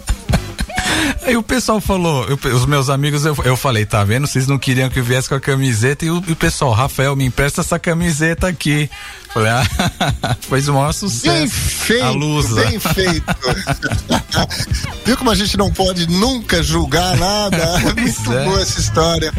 [1.23, 4.27] Aí o pessoal falou, eu- os meus amigos, eu, eu falei, tá vendo?
[4.27, 7.15] Vocês não queriam que eu viesse com a camiseta e o, e o pessoal, Rafael,
[7.15, 8.89] me empresta essa camiseta aqui.
[9.33, 9.65] Falei, ah,
[10.47, 11.27] fez o maior sucesso.
[11.31, 12.65] Bem feito, A Lusa.
[12.65, 13.23] bem feito.
[15.05, 17.57] Viu como a gente não pode nunca julgar nada?
[17.57, 18.45] É Muito é.
[18.45, 19.33] boa essa história.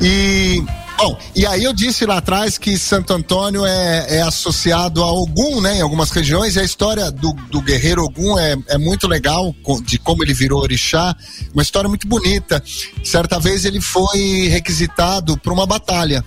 [0.00, 0.62] E,
[0.98, 5.60] bom, e aí eu disse lá atrás que Santo Antônio é, é associado a Ogum,
[5.60, 9.54] né, em algumas regiões, e a história do, do guerreiro Ogum é, é muito legal,
[9.84, 11.16] de como ele virou orixá,
[11.54, 12.62] uma história muito bonita.
[13.04, 16.24] Certa vez ele foi requisitado para uma batalha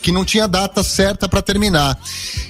[0.00, 1.98] que não tinha data certa para terminar.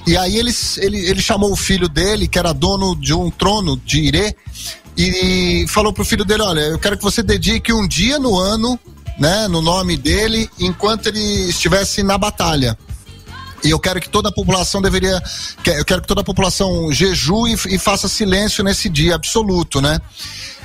[0.07, 3.81] E aí ele, ele, ele chamou o filho dele, que era dono de um trono
[3.85, 4.35] de Irê,
[4.97, 8.79] e falou pro filho dele: Olha, eu quero que você dedique um dia no ano,
[9.19, 12.77] né, no nome dele, enquanto ele estivesse na batalha.
[13.65, 15.23] E eu quero que toda a população deveria.
[15.65, 20.01] Eu quero que toda a população jejue e, faça silêncio nesse dia absoluto, né?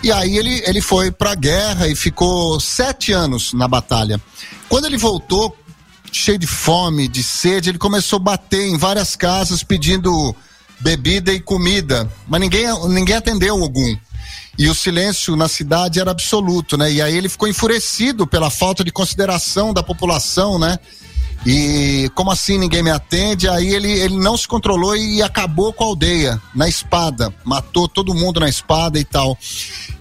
[0.02, 4.20] E aí ele, ele foi pra guerra e ficou sete anos na batalha.
[4.68, 5.56] Quando ele voltou,
[6.12, 10.36] cheio de fome, de sede, ele começou a bater em várias casas pedindo
[10.80, 12.12] bebida e comida.
[12.28, 13.96] Mas ninguém, ninguém atendeu algum.
[14.58, 16.92] E o silêncio na cidade era absoluto, né?
[16.92, 20.80] E aí ele ficou enfurecido pela falta de consideração da população, né?
[21.46, 23.48] E como assim ninguém me atende?
[23.48, 27.34] Aí ele, ele não se controlou e acabou com a aldeia, na espada.
[27.44, 29.38] Matou todo mundo na espada e tal.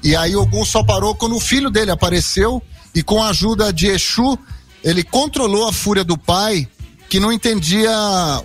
[0.02, 2.62] E aí Ogum só parou quando o filho dele apareceu
[2.94, 4.38] e com a ajuda de Exu,
[4.82, 6.66] ele controlou a fúria do pai,
[7.10, 7.92] que não entendia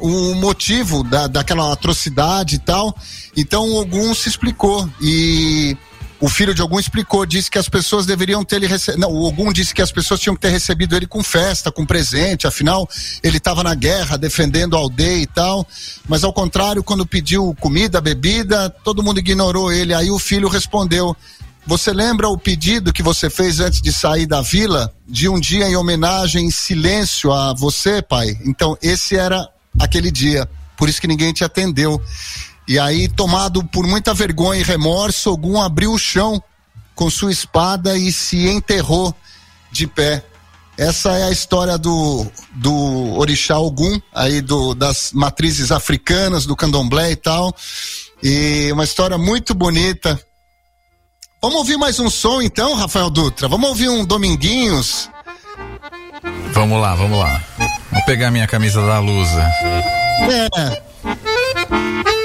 [0.02, 2.96] o motivo da, daquela atrocidade e tal.
[3.36, 5.78] Então Ogum se explicou e
[6.22, 8.96] o filho de Ogum explicou, disse que as pessoas deveriam ter ele rece...
[8.96, 11.84] Não, o Ogum disse que as pessoas tinham que ter recebido ele com festa, com
[11.84, 12.88] presente, afinal
[13.24, 15.68] ele estava na guerra defendendo a aldeia e tal.
[16.08, 19.96] Mas ao contrário, quando pediu comida, bebida, todo mundo ignorou ele.
[19.96, 21.18] Aí o filho respondeu:
[21.66, 24.94] Você lembra o pedido que você fez antes de sair da vila?
[25.08, 28.38] De um dia em homenagem, em silêncio a você, pai?
[28.46, 29.50] Então, esse era
[29.80, 30.48] aquele dia.
[30.78, 32.00] Por isso que ninguém te atendeu.
[32.68, 36.42] E aí, tomado por muita vergonha e remorso, Ogum abriu o chão
[36.96, 39.14] com sua espada e se enterrou
[39.72, 40.24] de pé.
[40.78, 47.12] Essa é a história do, do orixá Ogum, aí do, das matrizes africanas, do candomblé
[47.12, 47.56] e tal.
[48.24, 50.20] E uma história muito bonita.
[51.42, 53.48] Vamos ouvir mais um som então, Rafael Dutra?
[53.48, 55.10] Vamos ouvir um Dominguinhos?
[56.54, 57.44] Vamos lá, vamos lá.
[57.92, 59.42] Vou pegar minha camisa da Lusa.
[60.56, 60.82] É.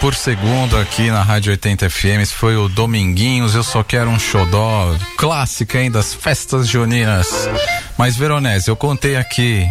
[0.00, 2.20] por segundo aqui na Rádio 80 FM.
[2.22, 3.54] Esse foi o Dominguinhos.
[3.54, 7.48] Eu só quero um xodó clássica hein, das festas juninas.
[7.96, 9.66] Mas, Veronese, eu contei aqui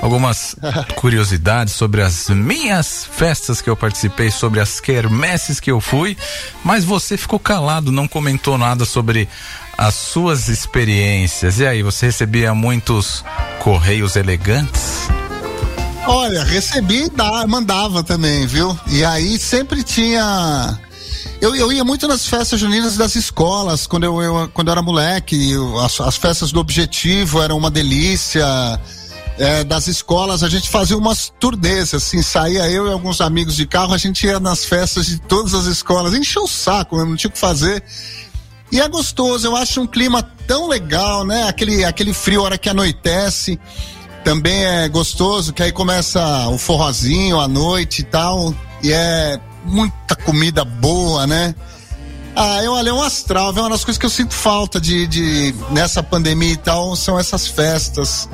[0.00, 0.56] algumas
[0.96, 6.16] curiosidades sobre as minhas festas que eu participei, sobre as quermesses que eu fui,
[6.64, 9.28] mas você ficou calado, não comentou nada sobre
[9.76, 11.58] as suas experiências.
[11.58, 13.24] E aí, você recebia muitos
[13.58, 14.85] correios elegantes?
[16.06, 18.78] Olha, recebi e mandava também, viu?
[18.88, 20.78] E aí sempre tinha.
[21.40, 24.82] Eu, eu ia muito nas festas juninas das escolas, quando eu, eu- quando eu era
[24.82, 25.50] moleque.
[25.50, 28.46] eu- as, as festas do Objetivo eram uma delícia.
[29.38, 33.66] É, das escolas, a gente fazia umas turnês, assim, saía eu e alguns amigos de
[33.66, 37.16] carro, a gente ia nas festas de todas as escolas, encheu o saco, mesmo, não
[37.18, 37.84] tinha o que fazer.
[38.72, 41.46] E é gostoso, eu acho um clima tão legal, né?
[41.48, 43.60] Aquele, aquele frio, hora que anoitece,
[44.26, 48.52] também é gostoso, que aí começa o forrozinho à noite e tal,
[48.82, 51.54] e é muita comida boa, né?
[52.34, 55.06] Ah, eu olha, é um astral, é uma das coisas que eu sinto falta de,
[55.06, 58.28] de nessa pandemia e tal, são essas festas.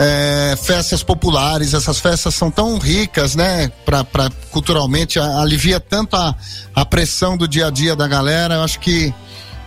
[0.00, 3.70] É, festas populares, essas festas são tão ricas, né?
[3.84, 6.34] Pra, pra, culturalmente, alivia tanto a,
[6.74, 8.54] a pressão do dia a dia da galera.
[8.54, 9.14] Eu acho que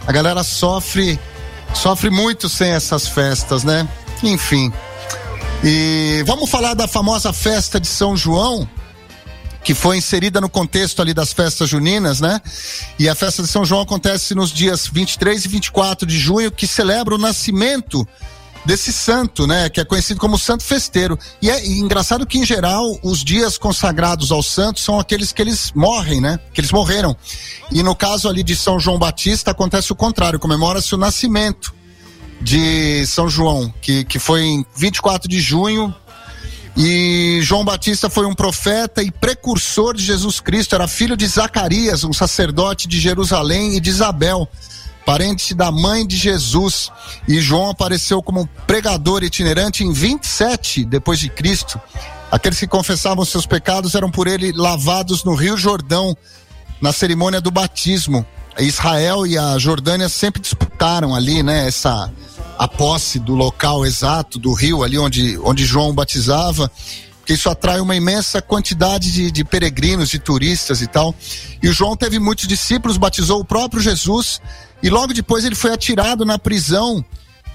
[0.05, 1.17] a galera sofre,
[1.73, 3.87] sofre muito sem essas festas, né?
[4.21, 4.73] Enfim.
[5.67, 8.69] E vamos falar da famosa festa de São João,
[9.63, 12.39] que foi inserida no contexto ali das festas juninas, né?
[12.99, 16.67] E a festa de São João acontece nos dias 23 e 24 de junho, que
[16.67, 18.07] celebra o nascimento
[18.63, 19.67] desse santo, né?
[19.67, 21.17] Que é conhecido como santo festeiro.
[21.41, 25.71] E é engraçado que, em geral, os dias consagrados aos santos são aqueles que eles
[25.73, 26.39] morrem, né?
[26.53, 27.17] Que eles morreram.
[27.71, 31.73] E no caso ali de São João Batista, acontece o contrário, comemora-se o nascimento
[32.41, 35.93] de São João, que, que foi em 24 de junho.
[36.77, 42.03] E João Batista foi um profeta e precursor de Jesus Cristo, era filho de Zacarias,
[42.03, 44.47] um sacerdote de Jerusalém, e de Isabel,
[45.05, 46.91] parente da mãe de Jesus.
[47.27, 51.79] E João apareceu como pregador itinerante em 27 depois de Cristo.
[52.29, 56.17] Aqueles que confessavam seus pecados eram por ele lavados no Rio Jordão,
[56.81, 58.25] na cerimônia do batismo.
[58.59, 62.11] Israel e a Jordânia sempre disputaram ali, né, essa
[62.57, 66.71] a posse do local exato do rio ali onde, onde João batizava,
[67.17, 71.13] porque isso atrai uma imensa quantidade de, de peregrinos, de turistas e tal.
[71.61, 74.39] E o João teve muitos discípulos, batizou o próprio Jesus
[74.81, 77.03] e logo depois ele foi atirado na prisão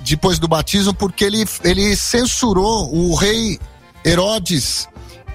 [0.01, 3.59] depois do batismo porque ele, ele censurou o rei
[4.05, 4.89] Herodes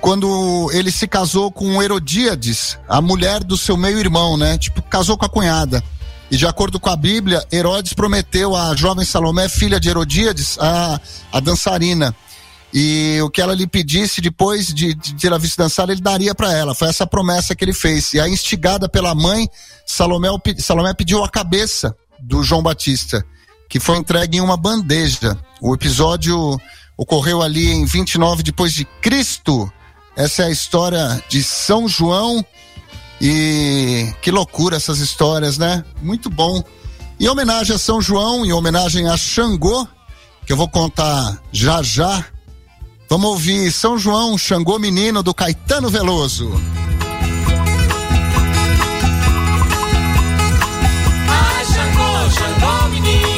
[0.06, 4.56] quando ele se casou com Herodíades, a mulher do seu meio-irmão, né?
[4.56, 5.84] Tipo, casou com a cunhada.
[6.30, 11.02] E de acordo com a Bíblia, Herodes prometeu à jovem Salomé, filha de Herodíades, a,
[11.32, 12.16] a dançarina.
[12.72, 16.36] E o que ela lhe pedisse depois de, de ter a visto dançar, ele daria
[16.36, 16.76] para ela.
[16.76, 18.14] Foi essa promessa que ele fez.
[18.14, 19.50] E aí, instigada pela mãe,
[19.88, 20.30] Salomé,
[20.60, 23.26] Salomé pediu a cabeça do João Batista,
[23.68, 25.36] que foi entregue em uma bandeja.
[25.60, 26.56] O episódio
[26.96, 29.68] ocorreu ali em 29 depois de Cristo.
[30.16, 32.44] Essa é a história de São João.
[33.20, 35.84] E que loucura essas histórias, né?
[36.02, 36.64] Muito bom.
[37.20, 39.88] Em homenagem a São João, em homenagem a Xangô,
[40.46, 42.26] que eu vou contar já já.
[43.10, 46.52] Vamos ouvir São João, Xangô Menino, do Caetano Veloso.
[51.30, 53.35] Ai, Xangô, Xangô, menino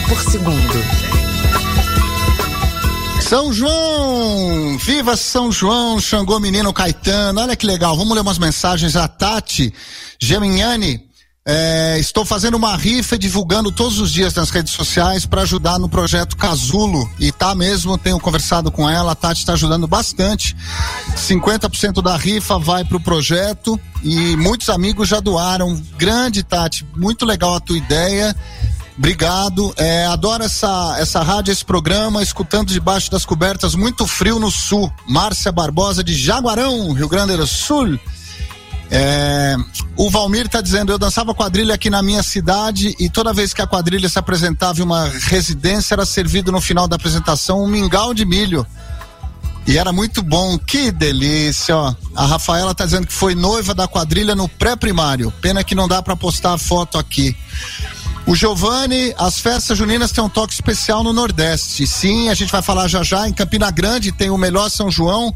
[0.00, 0.84] por segundo.
[3.20, 4.78] São João!
[4.78, 7.40] Viva São João, Xangô Menino Caetano.
[7.40, 7.96] Olha que legal.
[7.96, 8.96] Vamos ler umas mensagens.
[8.96, 9.72] A Tati
[10.20, 11.12] Gemignani.
[11.44, 15.88] É, estou fazendo uma rifa divulgando todos os dias nas redes sociais para ajudar no
[15.88, 17.10] projeto Casulo.
[17.18, 20.56] E tá mesmo, tenho conversado com ela, a Tati está ajudando bastante.
[21.16, 25.74] 50% da rifa vai para o projeto e muitos amigos já doaram.
[25.98, 28.36] Grande, Tati, muito legal a tua ideia.
[28.96, 29.72] Obrigado.
[29.76, 34.92] É, adoro essa, essa rádio, esse programa, escutando debaixo das cobertas, muito frio no sul.
[35.08, 37.98] Márcia Barbosa de Jaguarão, Rio Grande do Sul.
[38.94, 39.56] É,
[39.96, 43.62] o Valmir está dizendo: eu dançava quadrilha aqui na minha cidade e toda vez que
[43.62, 48.12] a quadrilha se apresentava em uma residência era servido no final da apresentação um mingau
[48.12, 48.66] de milho.
[49.66, 51.94] E era muito bom, que delícia, ó.
[52.16, 55.32] A Rafaela tá dizendo que foi noiva da quadrilha no pré-primário.
[55.40, 57.34] Pena que não dá para postar a foto aqui.
[58.26, 61.86] O Giovanni, as festas juninas têm um toque especial no Nordeste.
[61.86, 63.28] Sim, a gente vai falar já já.
[63.28, 65.34] Em Campina Grande tem o melhor São João,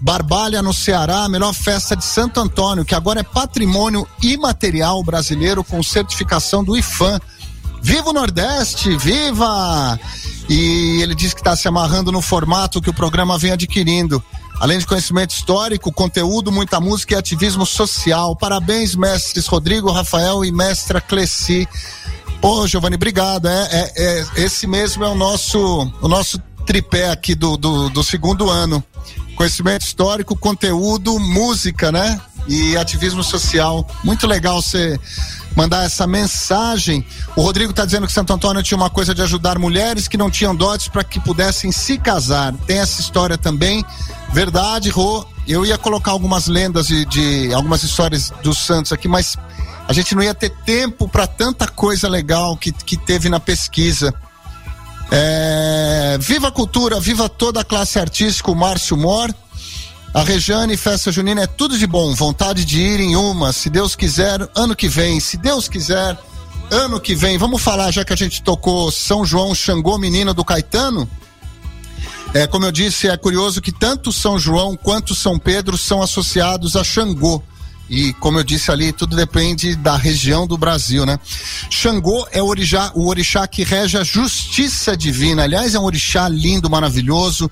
[0.00, 5.62] Barbalha no Ceará, a melhor festa de Santo Antônio, que agora é patrimônio imaterial brasileiro
[5.62, 7.20] com certificação do IFAM.
[7.80, 9.98] Viva o Nordeste, viva!
[10.48, 14.22] E ele diz que está se amarrando no formato que o programa vem adquirindo.
[14.58, 18.34] Além de conhecimento histórico, conteúdo, muita música e ativismo social.
[18.34, 21.68] Parabéns, mestres Rodrigo, Rafael e mestra Cleci.
[22.40, 23.48] Pô, Giovanni, obrigado.
[23.48, 28.02] É, é, é, esse mesmo é o nosso, o nosso tripé aqui do, do, do
[28.02, 28.82] segundo ano.
[29.36, 32.20] Conhecimento histórico, conteúdo, música, né?
[32.48, 33.86] E ativismo social.
[34.02, 34.98] Muito legal você
[35.56, 37.04] mandar essa mensagem.
[37.34, 40.30] O Rodrigo está dizendo que Santo Antônio tinha uma coisa de ajudar mulheres que não
[40.30, 42.52] tinham dotes para que pudessem se casar.
[42.66, 43.84] Tem essa história também.
[44.32, 45.24] Verdade, Rô.
[45.48, 49.36] Eu ia colocar algumas lendas de, de algumas histórias dos santos aqui, mas
[49.88, 54.12] a gente não ia ter tempo para tanta coisa legal que, que teve na pesquisa.
[55.10, 59.32] É, viva a cultura, viva toda a classe artística, o Márcio Mor.
[60.12, 62.14] A Rejane, festa junina é tudo de bom.
[62.14, 65.20] Vontade de ir em uma, se Deus quiser, ano que vem.
[65.20, 66.18] Se Deus quiser,
[66.70, 67.38] ano que vem.
[67.38, 71.08] Vamos falar, já que a gente tocou São João Xangô, menino do Caetano.
[72.34, 76.76] É, como eu disse, é curioso que tanto São João quanto São Pedro são associados
[76.76, 77.42] a Xangô.
[77.88, 81.20] E como eu disse ali, tudo depende da região do Brasil, né?
[81.70, 85.44] Xangô é o orixá, o orixá que rege a justiça divina.
[85.44, 87.48] Aliás, é um orixá lindo, maravilhoso.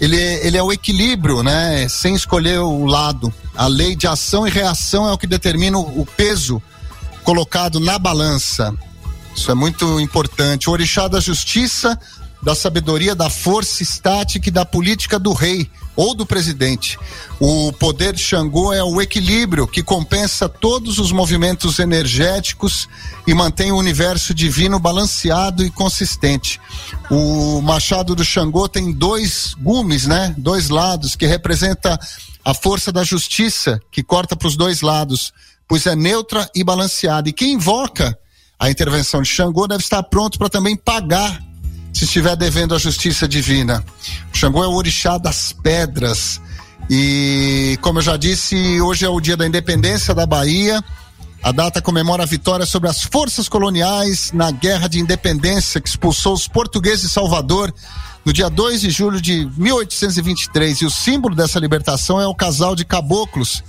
[0.00, 1.88] Ele, é- ele é o equilíbrio, né?
[1.88, 3.32] Sem escolher o lado.
[3.56, 6.62] A lei de ação e reação é o que determina o, o peso
[7.24, 8.72] colocado na balança.
[9.34, 10.68] Isso é muito importante.
[10.68, 11.98] O orixá da justiça,
[12.42, 16.98] da sabedoria, da força estática e da política do rei ou do presidente.
[17.40, 22.88] O poder de Xangô é o equilíbrio que compensa todos os movimentos energéticos
[23.26, 26.60] e mantém o universo divino balanceado e consistente.
[27.10, 30.34] O machado do Xangô tem dois gumes, né?
[30.38, 31.98] Dois lados que representa
[32.44, 35.32] a força da justiça que corta para os dois lados,
[35.68, 37.28] pois é neutra e balanceada.
[37.28, 38.18] E quem invoca
[38.58, 41.42] a intervenção de Xangô deve estar pronto para também pagar
[41.92, 43.84] se estiver devendo a justiça divina.
[44.32, 46.40] Xangô é o orixá das pedras.
[46.90, 50.82] E, como eu já disse, hoje é o dia da independência da Bahia.
[51.42, 56.34] A data comemora a vitória sobre as forças coloniais na Guerra de Independência que expulsou
[56.34, 57.74] os portugueses de Salvador
[58.24, 60.82] no dia 2 de julho de 1823.
[60.82, 63.62] E o símbolo dessa libertação é o casal de caboclos,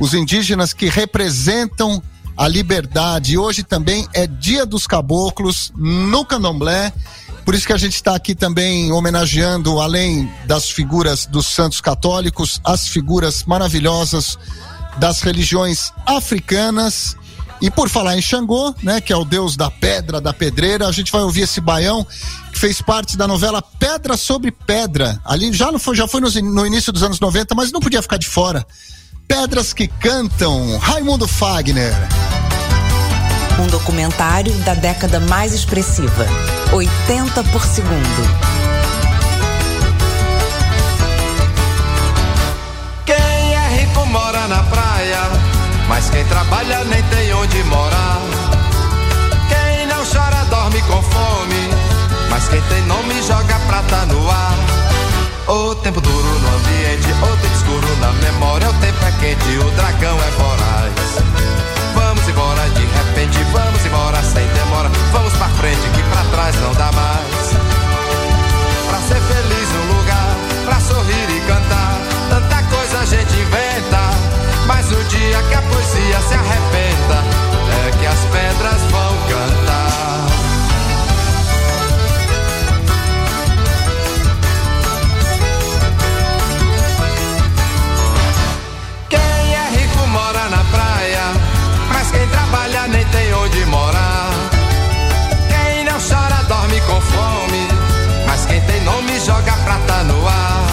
[0.00, 2.02] os indígenas que representam
[2.36, 3.34] a liberdade.
[3.34, 6.92] E hoje também é Dia dos Caboclos no Candomblé.
[7.48, 12.60] Por isso que a gente está aqui também homenageando, além das figuras dos santos católicos,
[12.62, 14.38] as figuras maravilhosas
[14.98, 17.16] das religiões africanas.
[17.58, 20.92] E por falar em Xangô, né, que é o deus da pedra, da pedreira, a
[20.92, 22.06] gente vai ouvir esse baião
[22.52, 25.18] que fez parte da novela Pedra sobre Pedra.
[25.24, 28.02] Ali já não foi, já foi no, no início dos anos 90, mas não podia
[28.02, 28.66] ficar de fora.
[29.26, 31.94] Pedras que cantam, Raimundo Fagner.
[33.58, 36.26] Um documentário da década mais expressiva.
[36.72, 38.48] 80 por segundo.
[43.04, 45.22] Quem é rico mora na praia,
[45.88, 48.20] mas quem trabalha nem tem onde morar.
[49.48, 51.68] Quem não chora dorme com fome,
[52.30, 54.56] mas quem tem nome joga prata no ar.
[55.48, 59.70] O tempo duro no ambiente, o tempo escuro na memória, o tempo é quente, o
[59.72, 60.97] dragão é voraz.
[63.18, 67.50] Repente, vamos embora sem demora, vamos pra frente que pra trás não dá mais.
[68.88, 72.00] Pra ser feliz um lugar, pra sorrir e cantar,
[72.30, 73.98] tanta coisa a gente inventa,
[74.68, 77.24] mas o dia que a poesia se arrependa,
[99.28, 100.64] joga prata no ar.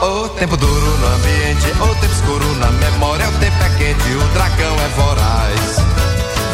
[0.00, 4.28] O tempo duro no ambiente, o tempo escuro na memória, o tempo é quente, o
[4.34, 5.76] dragão é voraz.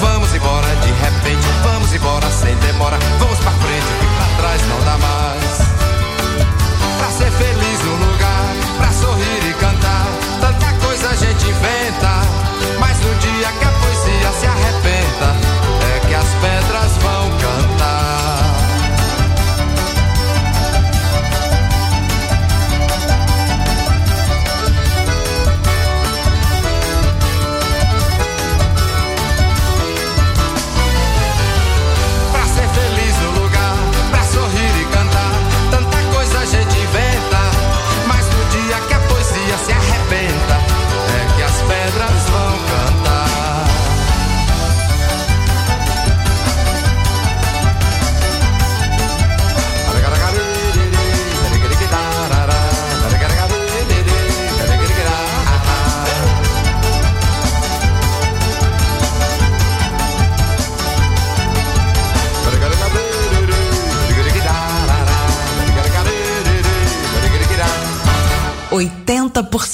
[0.00, 2.98] Vamos embora de repente, vamos embora sem demora,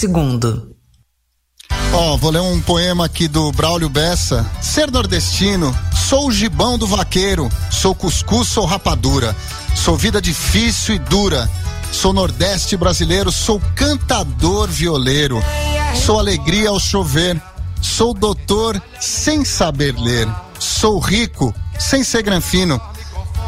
[0.01, 0.75] segundo.
[1.93, 4.51] Ó, vou ler um poema aqui do Braulio Bessa.
[4.63, 5.77] Ser nordestino,
[6.09, 9.37] sou o gibão do vaqueiro, sou cuscuz, sou rapadura,
[9.75, 11.51] sou vida difícil e dura,
[11.93, 15.39] sou nordeste brasileiro, sou cantador violeiro,
[16.07, 17.39] sou alegria ao chover,
[17.83, 20.27] sou doutor sem saber ler,
[20.59, 22.81] sou rico sem ser granfino.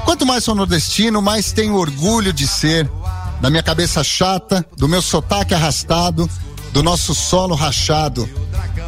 [0.04, 2.90] Quanto mais sou nordestino, mais tenho orgulho de ser.
[3.42, 6.30] Da minha cabeça chata, do meu sotaque arrastado,
[6.72, 8.30] do nosso solo rachado,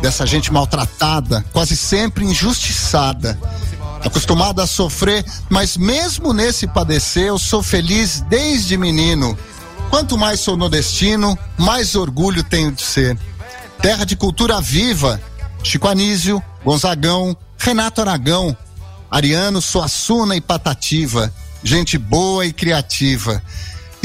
[0.00, 3.36] dessa gente maltratada, quase sempre injustiçada.
[4.00, 9.36] Acostumada a sofrer, mas mesmo nesse padecer, eu sou feliz desde menino.
[9.90, 13.18] Quanto mais sou nordestino, mais orgulho tenho de ser.
[13.82, 15.20] Terra de cultura viva,
[15.64, 18.56] Chico Anísio, Gonzagão, Renato Aragão,
[19.10, 23.42] Ariano, Suassuna e Patativa, gente boa e criativa.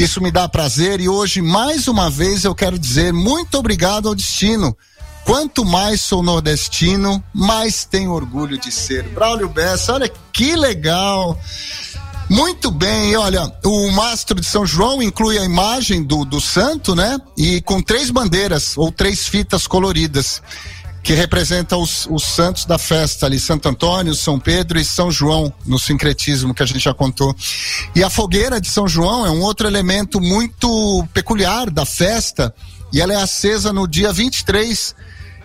[0.00, 4.14] Isso me dá prazer e hoje, mais uma vez, eu quero dizer muito obrigado ao
[4.14, 4.74] destino.
[5.26, 9.02] Quanto mais sou nordestino, mais tenho orgulho de ser.
[9.10, 11.38] Braulio Bessa, olha que legal!
[12.30, 17.18] Muito bem, olha, o mastro de São João inclui a imagem do, do santo, né?
[17.36, 20.40] E com três bandeiras ou três fitas coloridas
[21.02, 25.52] que representam os, os santos da festa ali, Santo Antônio, São Pedro e São João,
[25.64, 27.34] no sincretismo que a gente já contou.
[27.94, 32.54] E a fogueira de São João é um outro elemento muito peculiar da festa,
[32.92, 34.94] e ela é acesa no dia 23.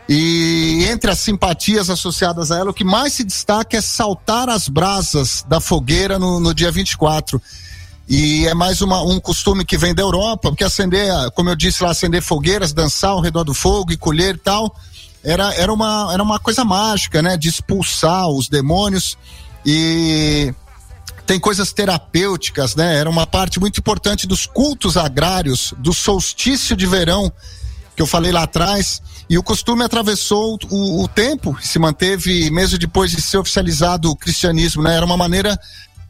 [0.07, 4.67] E entre as simpatias associadas a ela, o que mais se destaca é saltar as
[4.67, 7.41] brasas da fogueira no, no dia 24.
[8.07, 11.83] E é mais uma, um costume que vem da Europa, porque acender, como eu disse
[11.83, 14.75] lá, acender fogueiras, dançar ao redor do fogo e colher e tal,
[15.25, 17.35] era, era, uma, era uma coisa mágica, né?
[17.35, 19.17] De expulsar os demônios
[19.65, 20.53] e
[21.25, 22.95] tem coisas terapêuticas, né?
[22.97, 27.31] Era uma parte muito importante dos cultos agrários, do solstício de verão,
[27.95, 32.77] que eu falei lá atrás, e o costume atravessou o, o tempo, se manteve mesmo
[32.77, 34.95] depois de ser oficializado o cristianismo, né?
[34.95, 35.59] Era uma maneira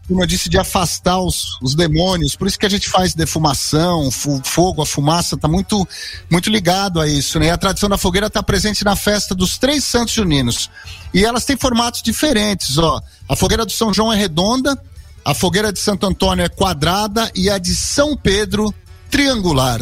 [0.07, 2.35] como eu disse, de afastar os, os demônios.
[2.35, 5.87] Por isso que a gente faz defumação, fogo, a fumaça, tá muito,
[6.29, 7.47] muito ligado a isso, né?
[7.47, 10.69] E a tradição da fogueira está presente na festa dos três santos juninos.
[11.13, 13.01] E elas têm formatos diferentes, ó.
[13.27, 14.79] A fogueira do São João é redonda,
[15.23, 18.73] a fogueira de Santo Antônio é quadrada e a de São Pedro
[19.09, 19.81] triangular.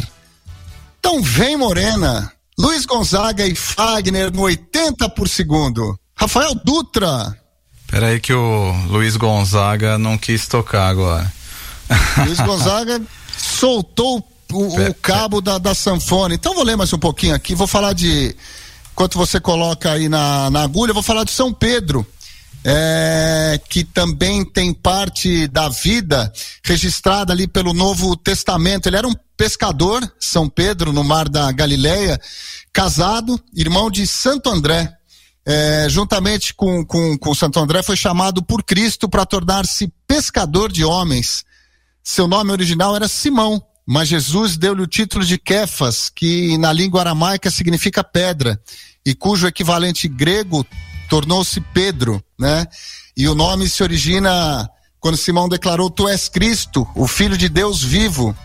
[1.00, 6.00] Então vem Morena, Luiz Gonzaga e Fagner no 80 por segundo.
[6.16, 7.38] Rafael Dutra,
[7.94, 11.32] Peraí que o Luiz Gonzaga não quis tocar agora.
[12.26, 13.00] Luiz Gonzaga
[13.38, 16.34] soltou o, o cabo da, da sanfona.
[16.34, 17.54] Então vou ler mais um pouquinho aqui.
[17.54, 18.36] Vou falar de.
[18.94, 22.04] Enquanto você coloca aí na, na agulha, vou falar de São Pedro.
[22.66, 26.34] É, que também tem parte da vida
[26.64, 28.88] registrada ali pelo Novo Testamento.
[28.90, 32.20] Ele era um pescador, São Pedro, no mar da Galileia,
[32.72, 34.92] casado, irmão de Santo André.
[35.46, 40.86] É, juntamente com, com, com Santo André, foi chamado por Cristo para tornar-se pescador de
[40.86, 41.44] homens.
[42.02, 47.02] Seu nome original era Simão, mas Jesus deu-lhe o título de Kefas, que na língua
[47.02, 48.60] aramaica significa pedra,
[49.06, 50.66] e cujo equivalente grego
[51.10, 52.66] tornou-se Pedro, né?
[53.16, 57.84] E o nome se origina quando Simão declarou: Tu és Cristo, o Filho de Deus
[57.84, 58.36] vivo.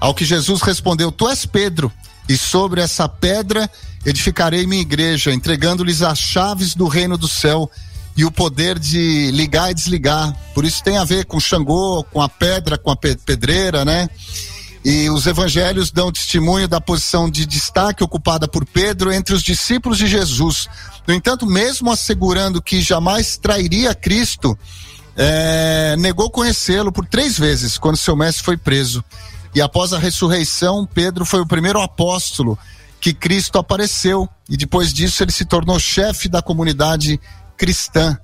[0.00, 1.92] Ao que Jesus respondeu: Tu és Pedro,
[2.28, 3.70] e sobre essa pedra
[4.04, 7.70] edificarei minha igreja, entregando-lhes as chaves do reino do céu.
[8.16, 10.32] e o poder de ligar e desligar.
[10.54, 14.08] Por isso tem a ver com Xangô, com a pedra, com a pe- pedreira, né?
[14.84, 19.98] E os evangelhos dão testemunho da posição de destaque ocupada por Pedro entre os discípulos
[19.98, 20.68] de Jesus.
[21.08, 24.56] No entanto, mesmo assegurando que jamais trairia Cristo,
[25.16, 29.02] é, negou conhecê-lo por três vezes quando seu mestre foi preso.
[29.54, 32.58] E após a ressurreição, Pedro foi o primeiro apóstolo
[33.00, 34.28] que Cristo apareceu.
[34.48, 37.20] E depois disso, ele se tornou chefe da comunidade
[37.56, 38.18] cristã.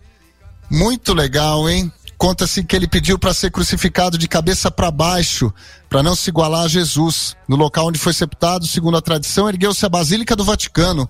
[0.70, 1.92] Muito legal, hein?
[2.20, 5.50] Conta-se que ele pediu para ser crucificado de cabeça para baixo,
[5.88, 7.34] para não se igualar a Jesus.
[7.48, 11.08] No local onde foi sepultado, segundo a tradição, ergueu-se a Basílica do Vaticano.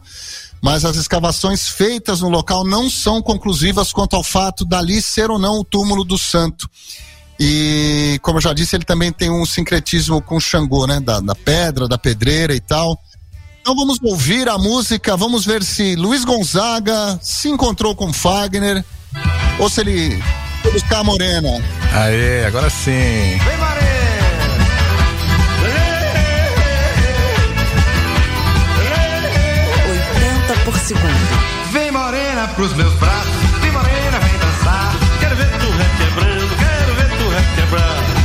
[0.63, 5.39] Mas as escavações feitas no local não são conclusivas quanto ao fato dali ser ou
[5.39, 6.71] não o túmulo do santo.
[7.43, 11.01] E, como eu já disse, ele também tem um sincretismo com Xangô, né?
[11.01, 13.01] Da, da pedra, da pedreira e tal.
[13.63, 18.85] Então vamos ouvir a música, vamos ver se Luiz Gonzaga se encontrou com Fagner
[19.59, 20.23] ou se ele
[20.63, 21.49] foi buscar a Morena.
[21.95, 22.91] Aê, agora sim.
[22.91, 23.91] Vem Morena,
[30.49, 31.71] 80 por segundo.
[31.73, 34.93] vem morena pros meus braços, vem morena, vem dançar.
[35.21, 36.90] Quero ver tu requebrando, quero ver tu requebrando.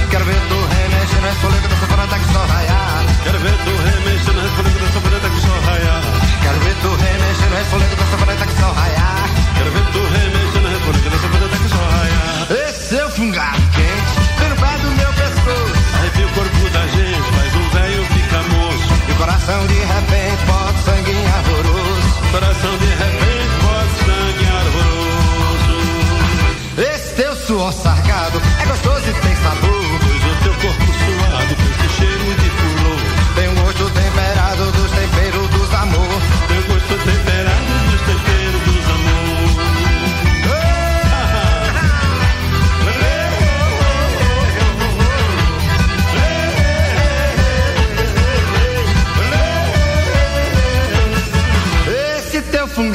[0.10, 3.06] Quero ver tu remexendo, é soleca da safona até que só raiar.
[3.24, 6.02] Quero ver tu remexendo, respondendo dessa bonita que só raiar.
[6.42, 9.30] Quero ver tu remexendo, é soleca da safona até que só raiar.
[9.56, 12.70] Quero ver tu remexendo, respondendo dessa bonita que só raiar.
[12.70, 15.76] Esse é o fungado quente, vem no pé do meu pescoço.
[16.00, 18.94] Arrepia o corpo da gente, faz um velho fica moço.
[19.08, 20.15] E o coração de repente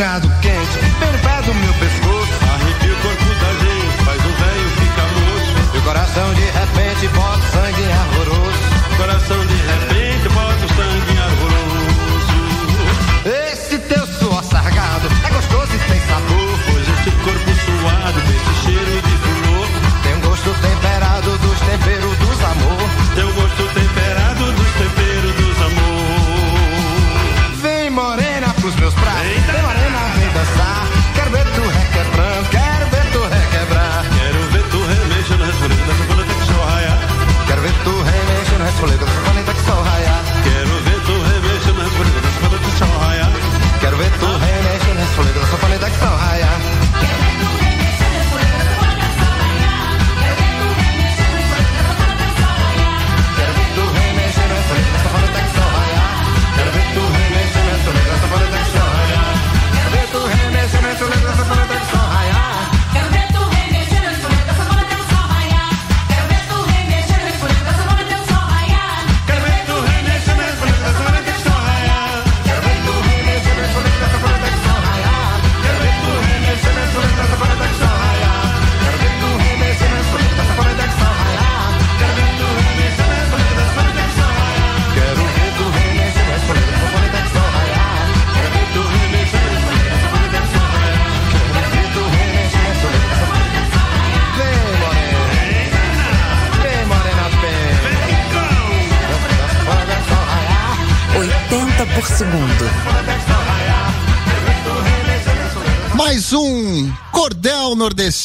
[0.00, 0.29] teu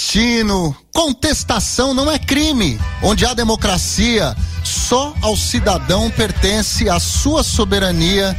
[0.06, 0.76] nordestino.
[0.94, 2.80] Contestação não é crime.
[3.02, 8.36] Onde há democracia, só ao cidadão pertence a sua soberania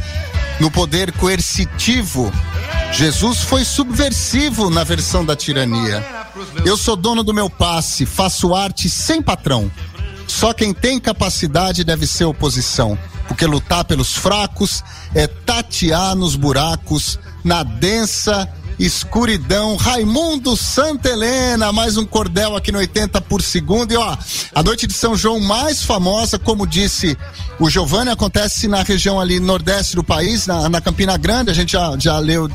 [0.59, 2.31] no poder coercitivo.
[2.91, 6.05] Jesus foi subversivo na versão da tirania.
[6.65, 9.71] Eu sou dono do meu passe, faço arte sem patrão.
[10.27, 14.83] Só quem tem capacidade deve ser oposição, porque lutar pelos fracos
[15.13, 18.47] é tatear nos buracos, na densa
[18.79, 19.75] escuridão.
[19.75, 23.91] Raimundo Santa Helena, mais um cordel aqui no 80 por segundo.
[23.91, 24.17] E ó,
[24.53, 27.17] a noite de São João mais famosa, como disse
[27.59, 31.49] o Giovanni, acontece na região ali nordeste do país, na, na Campina Grande.
[31.49, 32.49] A gente já, já leu,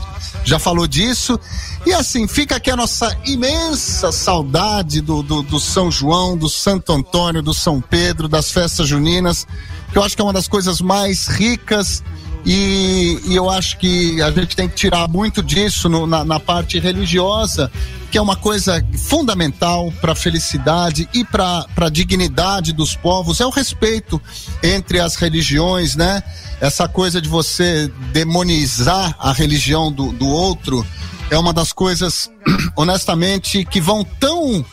[0.44, 1.38] já falou disso.
[1.84, 6.92] E assim, fica aqui a nossa imensa saudade do, do, do São João, do Santo
[6.92, 9.46] Antônio, do São Pedro, das festas juninas,
[9.90, 12.02] que eu acho que é uma das coisas mais ricas
[12.44, 16.40] E, e eu acho que a gente tem que tirar muito disso no- na, na
[16.40, 17.70] parte religiosa,
[18.10, 23.46] que é uma coisa fundamental para a felicidade e para a dignidade dos povos, é
[23.46, 24.20] o respeito
[24.62, 26.22] entre as religiões, né?
[26.60, 30.84] Essa coisa de você demonizar a religião do, do outro
[31.30, 32.30] é uma das coisas,
[32.76, 34.64] honestamente, que vão tão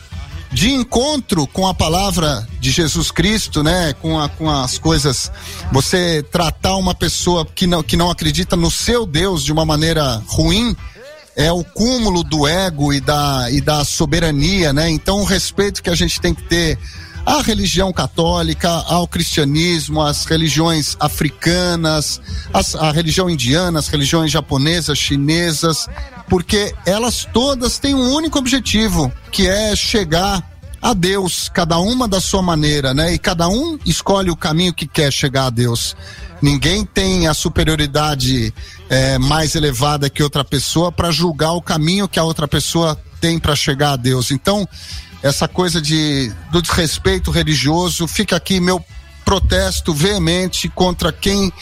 [0.52, 3.92] de encontro com a palavra de Jesus Cristo, né?
[3.94, 5.30] Com, a- com as coisas,
[5.72, 10.22] você tratar uma pessoa que não, que não acredita no seu Deus de uma maneira
[10.26, 10.76] ruim,
[11.36, 14.90] é o cúmulo do ego e da, e da soberania, né?
[14.90, 16.76] Então o respeito que a gente tem que ter
[17.26, 22.20] à religião católica, ao cristianismo, às religiões africanas,
[22.52, 25.86] às- à religião indiana, às religiões japonesas, chinesas,
[26.28, 30.48] porque elas todas têm um único objetivo, que é chegar
[30.82, 33.12] a Deus, cada uma da sua maneira, né?
[33.12, 35.94] E cada um escolhe o caminho que quer chegar a Deus.
[36.40, 38.52] Ninguém tem a superioridade
[38.88, 43.38] eh, mais elevada que outra pessoa para julgar o caminho que a outra pessoa tem
[43.38, 44.30] para chegar a Deus.
[44.30, 44.66] Então,
[45.22, 48.82] essa coisa de do desrespeito religioso, fica aqui meu
[49.24, 51.52] protesto veemente contra quem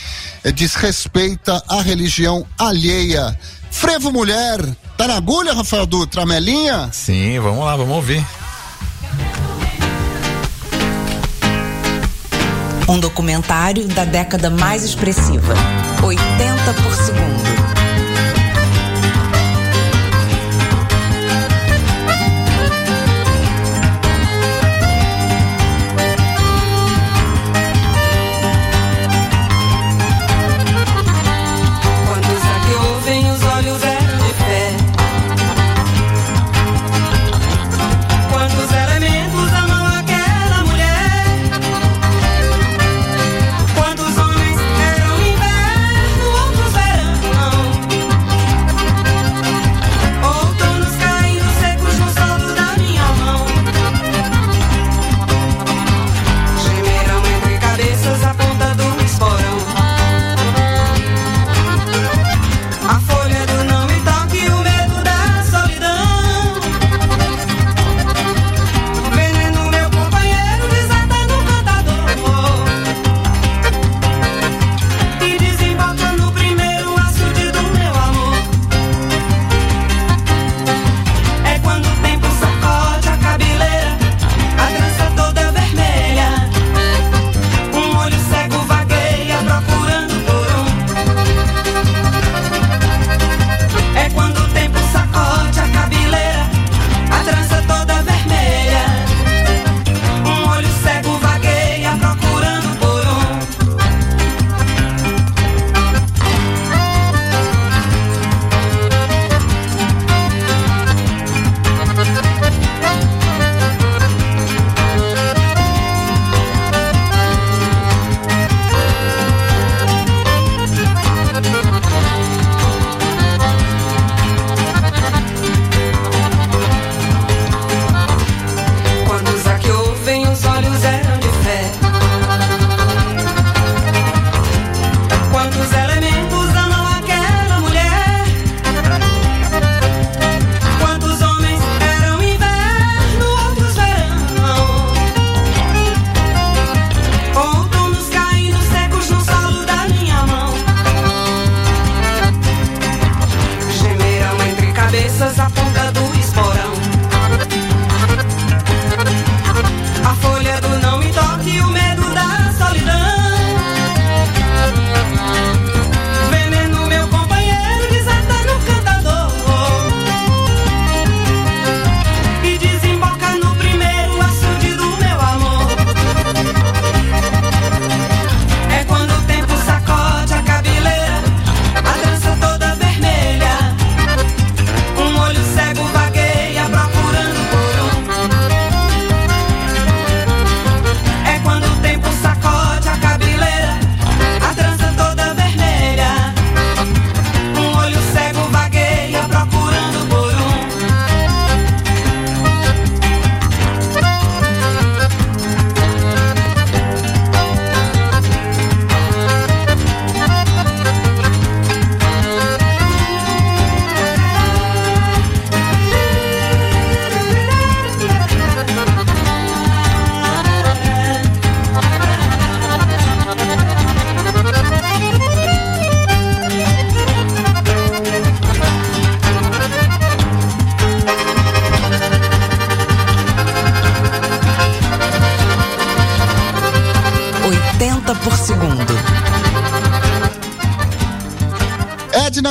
[0.43, 3.39] eh, desrespeita a religião alheia.
[3.71, 4.59] Frevo mulher,
[4.97, 6.89] tá na agulha, Rafael Dutra, Melinha?
[6.93, 8.25] Sim, vamos lá, vamos ouvir.
[12.89, 15.55] Um documentário da década mais expressiva.
[16.03, 17.58] 80 por segundo.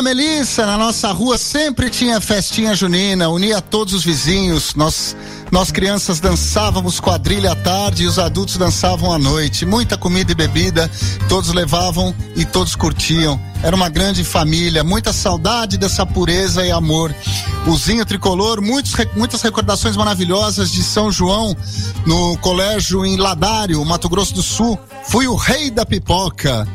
[0.08, 4.74] Melissa, na nossa rua sempre tinha festinha junina, unia todos os vizinhos.
[4.74, 5.14] Nós,
[5.52, 9.66] nós crianças dançávamos quadrilha à tarde e os adultos dançavam à noite.
[9.66, 10.90] Muita comida e bebida,
[11.28, 13.38] todos levavam e todos curtiam.
[13.62, 17.14] Era uma grande família, muita saudade dessa pureza e amor.
[17.66, 21.54] Uzinho tricolor, muitos, muitas recordações maravilhosas de São João
[22.06, 24.80] no colégio em Ladário, Mato Grosso do Sul.
[25.10, 26.66] Fui o rei da pipoca.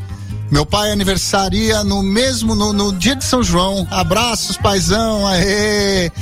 [0.52, 3.88] Meu pai aniversaria no mesmo, no, no dia de São João.
[3.90, 6.12] Abraços, paizão, aê!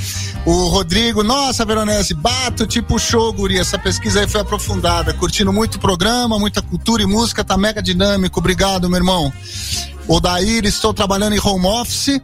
[0.45, 3.59] O Rodrigo, nossa, Veronese, bato tipo show, guri.
[3.59, 5.13] Essa pesquisa aí foi aprofundada.
[5.13, 8.39] Curtindo muito programa, muita cultura e música, tá mega dinâmico.
[8.39, 9.33] Obrigado, meu irmão.
[10.07, 12.21] O Daír, estou trabalhando em home office,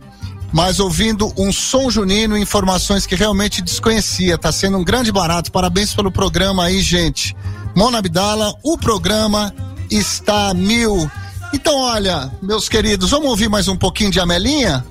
[0.54, 4.38] mas ouvindo um som junino e informações que realmente desconhecia.
[4.38, 5.52] Tá sendo um grande barato.
[5.52, 7.36] Parabéns pelo programa aí, gente.
[7.76, 9.54] Mona Abdala, o programa
[9.92, 11.12] está mil.
[11.54, 14.86] Então, olha, meus queridos, vamos ouvir mais um pouquinho de Amelinha?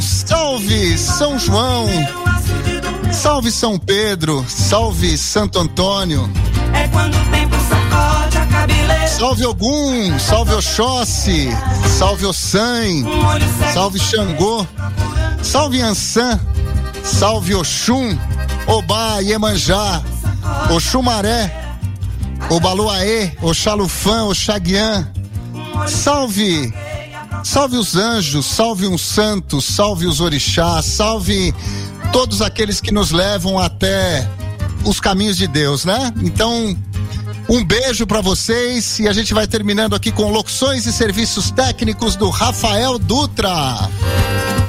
[0.00, 1.86] Salve São João,
[3.12, 6.30] salve São Pedro, salve Santo Antônio,
[6.74, 9.08] É quando o tempo sacode a cabeleira.
[9.08, 11.48] salve Ogum, salve Oxóssi,
[11.98, 13.04] salve Ossan,
[13.72, 14.66] salve Xangô,
[15.42, 16.38] salve Ansan,
[17.02, 18.16] salve Oxum,
[18.66, 20.02] Obá, Iemanjá,
[20.70, 21.54] Oxumaré,
[22.50, 25.10] Obaluaê, Oxalufã, Oxaguian,
[25.86, 26.72] salve
[27.44, 31.54] Salve os anjos, salve um santo, salve os orixás, salve
[32.12, 34.28] todos aqueles que nos levam até
[34.84, 36.12] os caminhos de Deus, né?
[36.22, 36.76] Então,
[37.48, 42.16] um beijo pra vocês e a gente vai terminando aqui com locuções e serviços técnicos
[42.16, 43.88] do Rafael Dutra.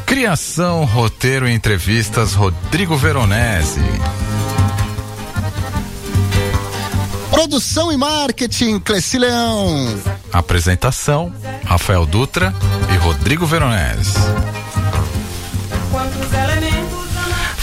[0.05, 3.81] Criação, roteiro e entrevistas, Rodrigo Veronese.
[7.39, 9.97] Produção e marketing, Cleci Leão.
[10.33, 11.33] Apresentação,
[11.63, 12.53] Rafael Dutra
[12.93, 14.11] e Rodrigo Veronese.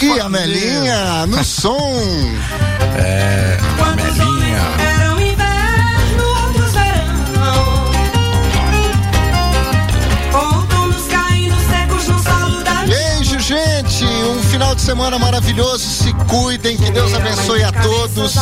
[0.01, 1.93] E a Melinha no som.
[2.97, 3.59] É,
[3.95, 4.36] Melinha.
[14.77, 15.79] De semana maravilhoso.
[15.79, 18.35] Se cuidem, que Deus abençoe a todos.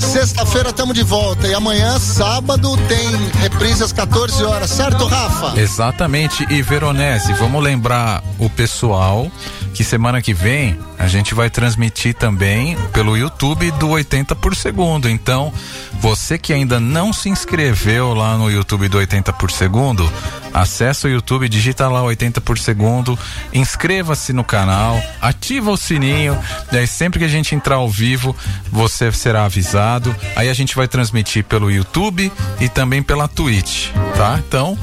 [0.00, 3.08] Sexta-feira estamos de volta e amanhã, sábado, tem
[3.40, 5.58] reprise às 14 horas, certo, Rafa?
[5.58, 9.30] Exatamente, e Veronese, vamos lembrar o pessoal
[9.76, 15.06] que semana que vem a gente vai transmitir também pelo YouTube do 80 por segundo.
[15.06, 15.52] Então,
[16.00, 20.10] você que ainda não se inscreveu lá no YouTube do 80 por segundo,
[20.54, 23.18] acessa o YouTube, digita lá 80 por segundo,
[23.52, 26.38] inscreva-se no canal, ativa o sininho,
[26.72, 28.34] daí sempre que a gente entrar ao vivo,
[28.72, 30.16] você será avisado.
[30.34, 34.40] Aí a gente vai transmitir pelo YouTube e também pela Twitch, tá?
[34.48, 34.78] Então,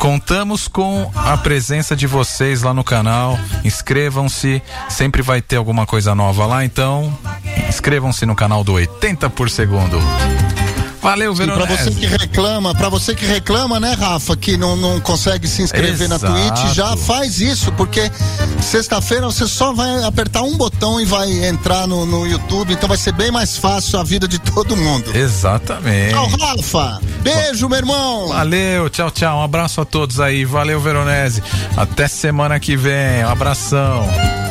[0.00, 3.38] Contamos com a presença de vocês lá no canal.
[3.62, 7.12] Inscrevam-se, sempre vai ter alguma coisa nova lá, então
[7.68, 9.98] inscrevam-se no canal do 80 por segundo.
[11.02, 11.84] Valeu, pra Veronese.
[11.84, 16.08] você que reclama, pra você que reclama, né, Rafa, que não, não consegue se inscrever
[16.08, 16.32] na Exato.
[16.32, 18.10] Twitch, já faz isso, porque
[18.60, 22.98] sexta-feira você só vai apertar um botão e vai entrar no, no YouTube, então vai
[22.98, 25.10] ser bem mais fácil a vida de todo mundo.
[25.16, 26.12] Exatamente.
[26.12, 27.00] Tchau, Rafa.
[27.22, 28.28] Beijo, meu irmão.
[28.28, 29.38] Valeu, tchau, tchau.
[29.38, 30.44] Um abraço a todos aí.
[30.44, 31.42] Valeu, Veronese.
[31.76, 33.24] Até semana que vem.
[33.24, 34.49] Um abração.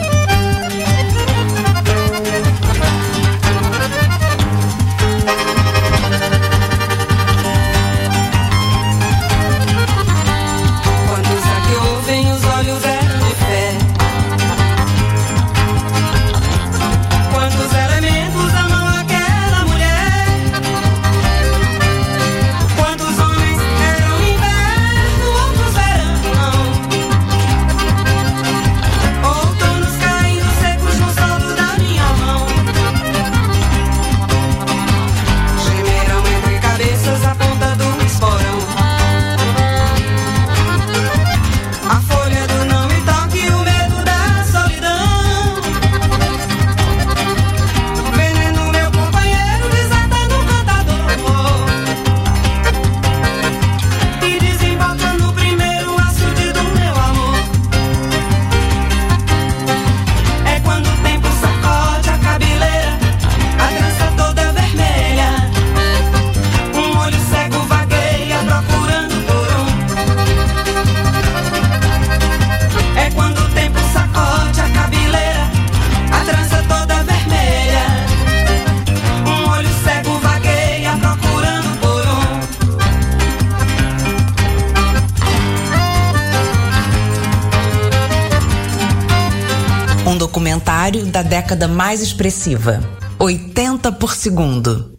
[91.29, 92.81] Década mais expressiva.
[93.19, 94.98] 80 por segundo.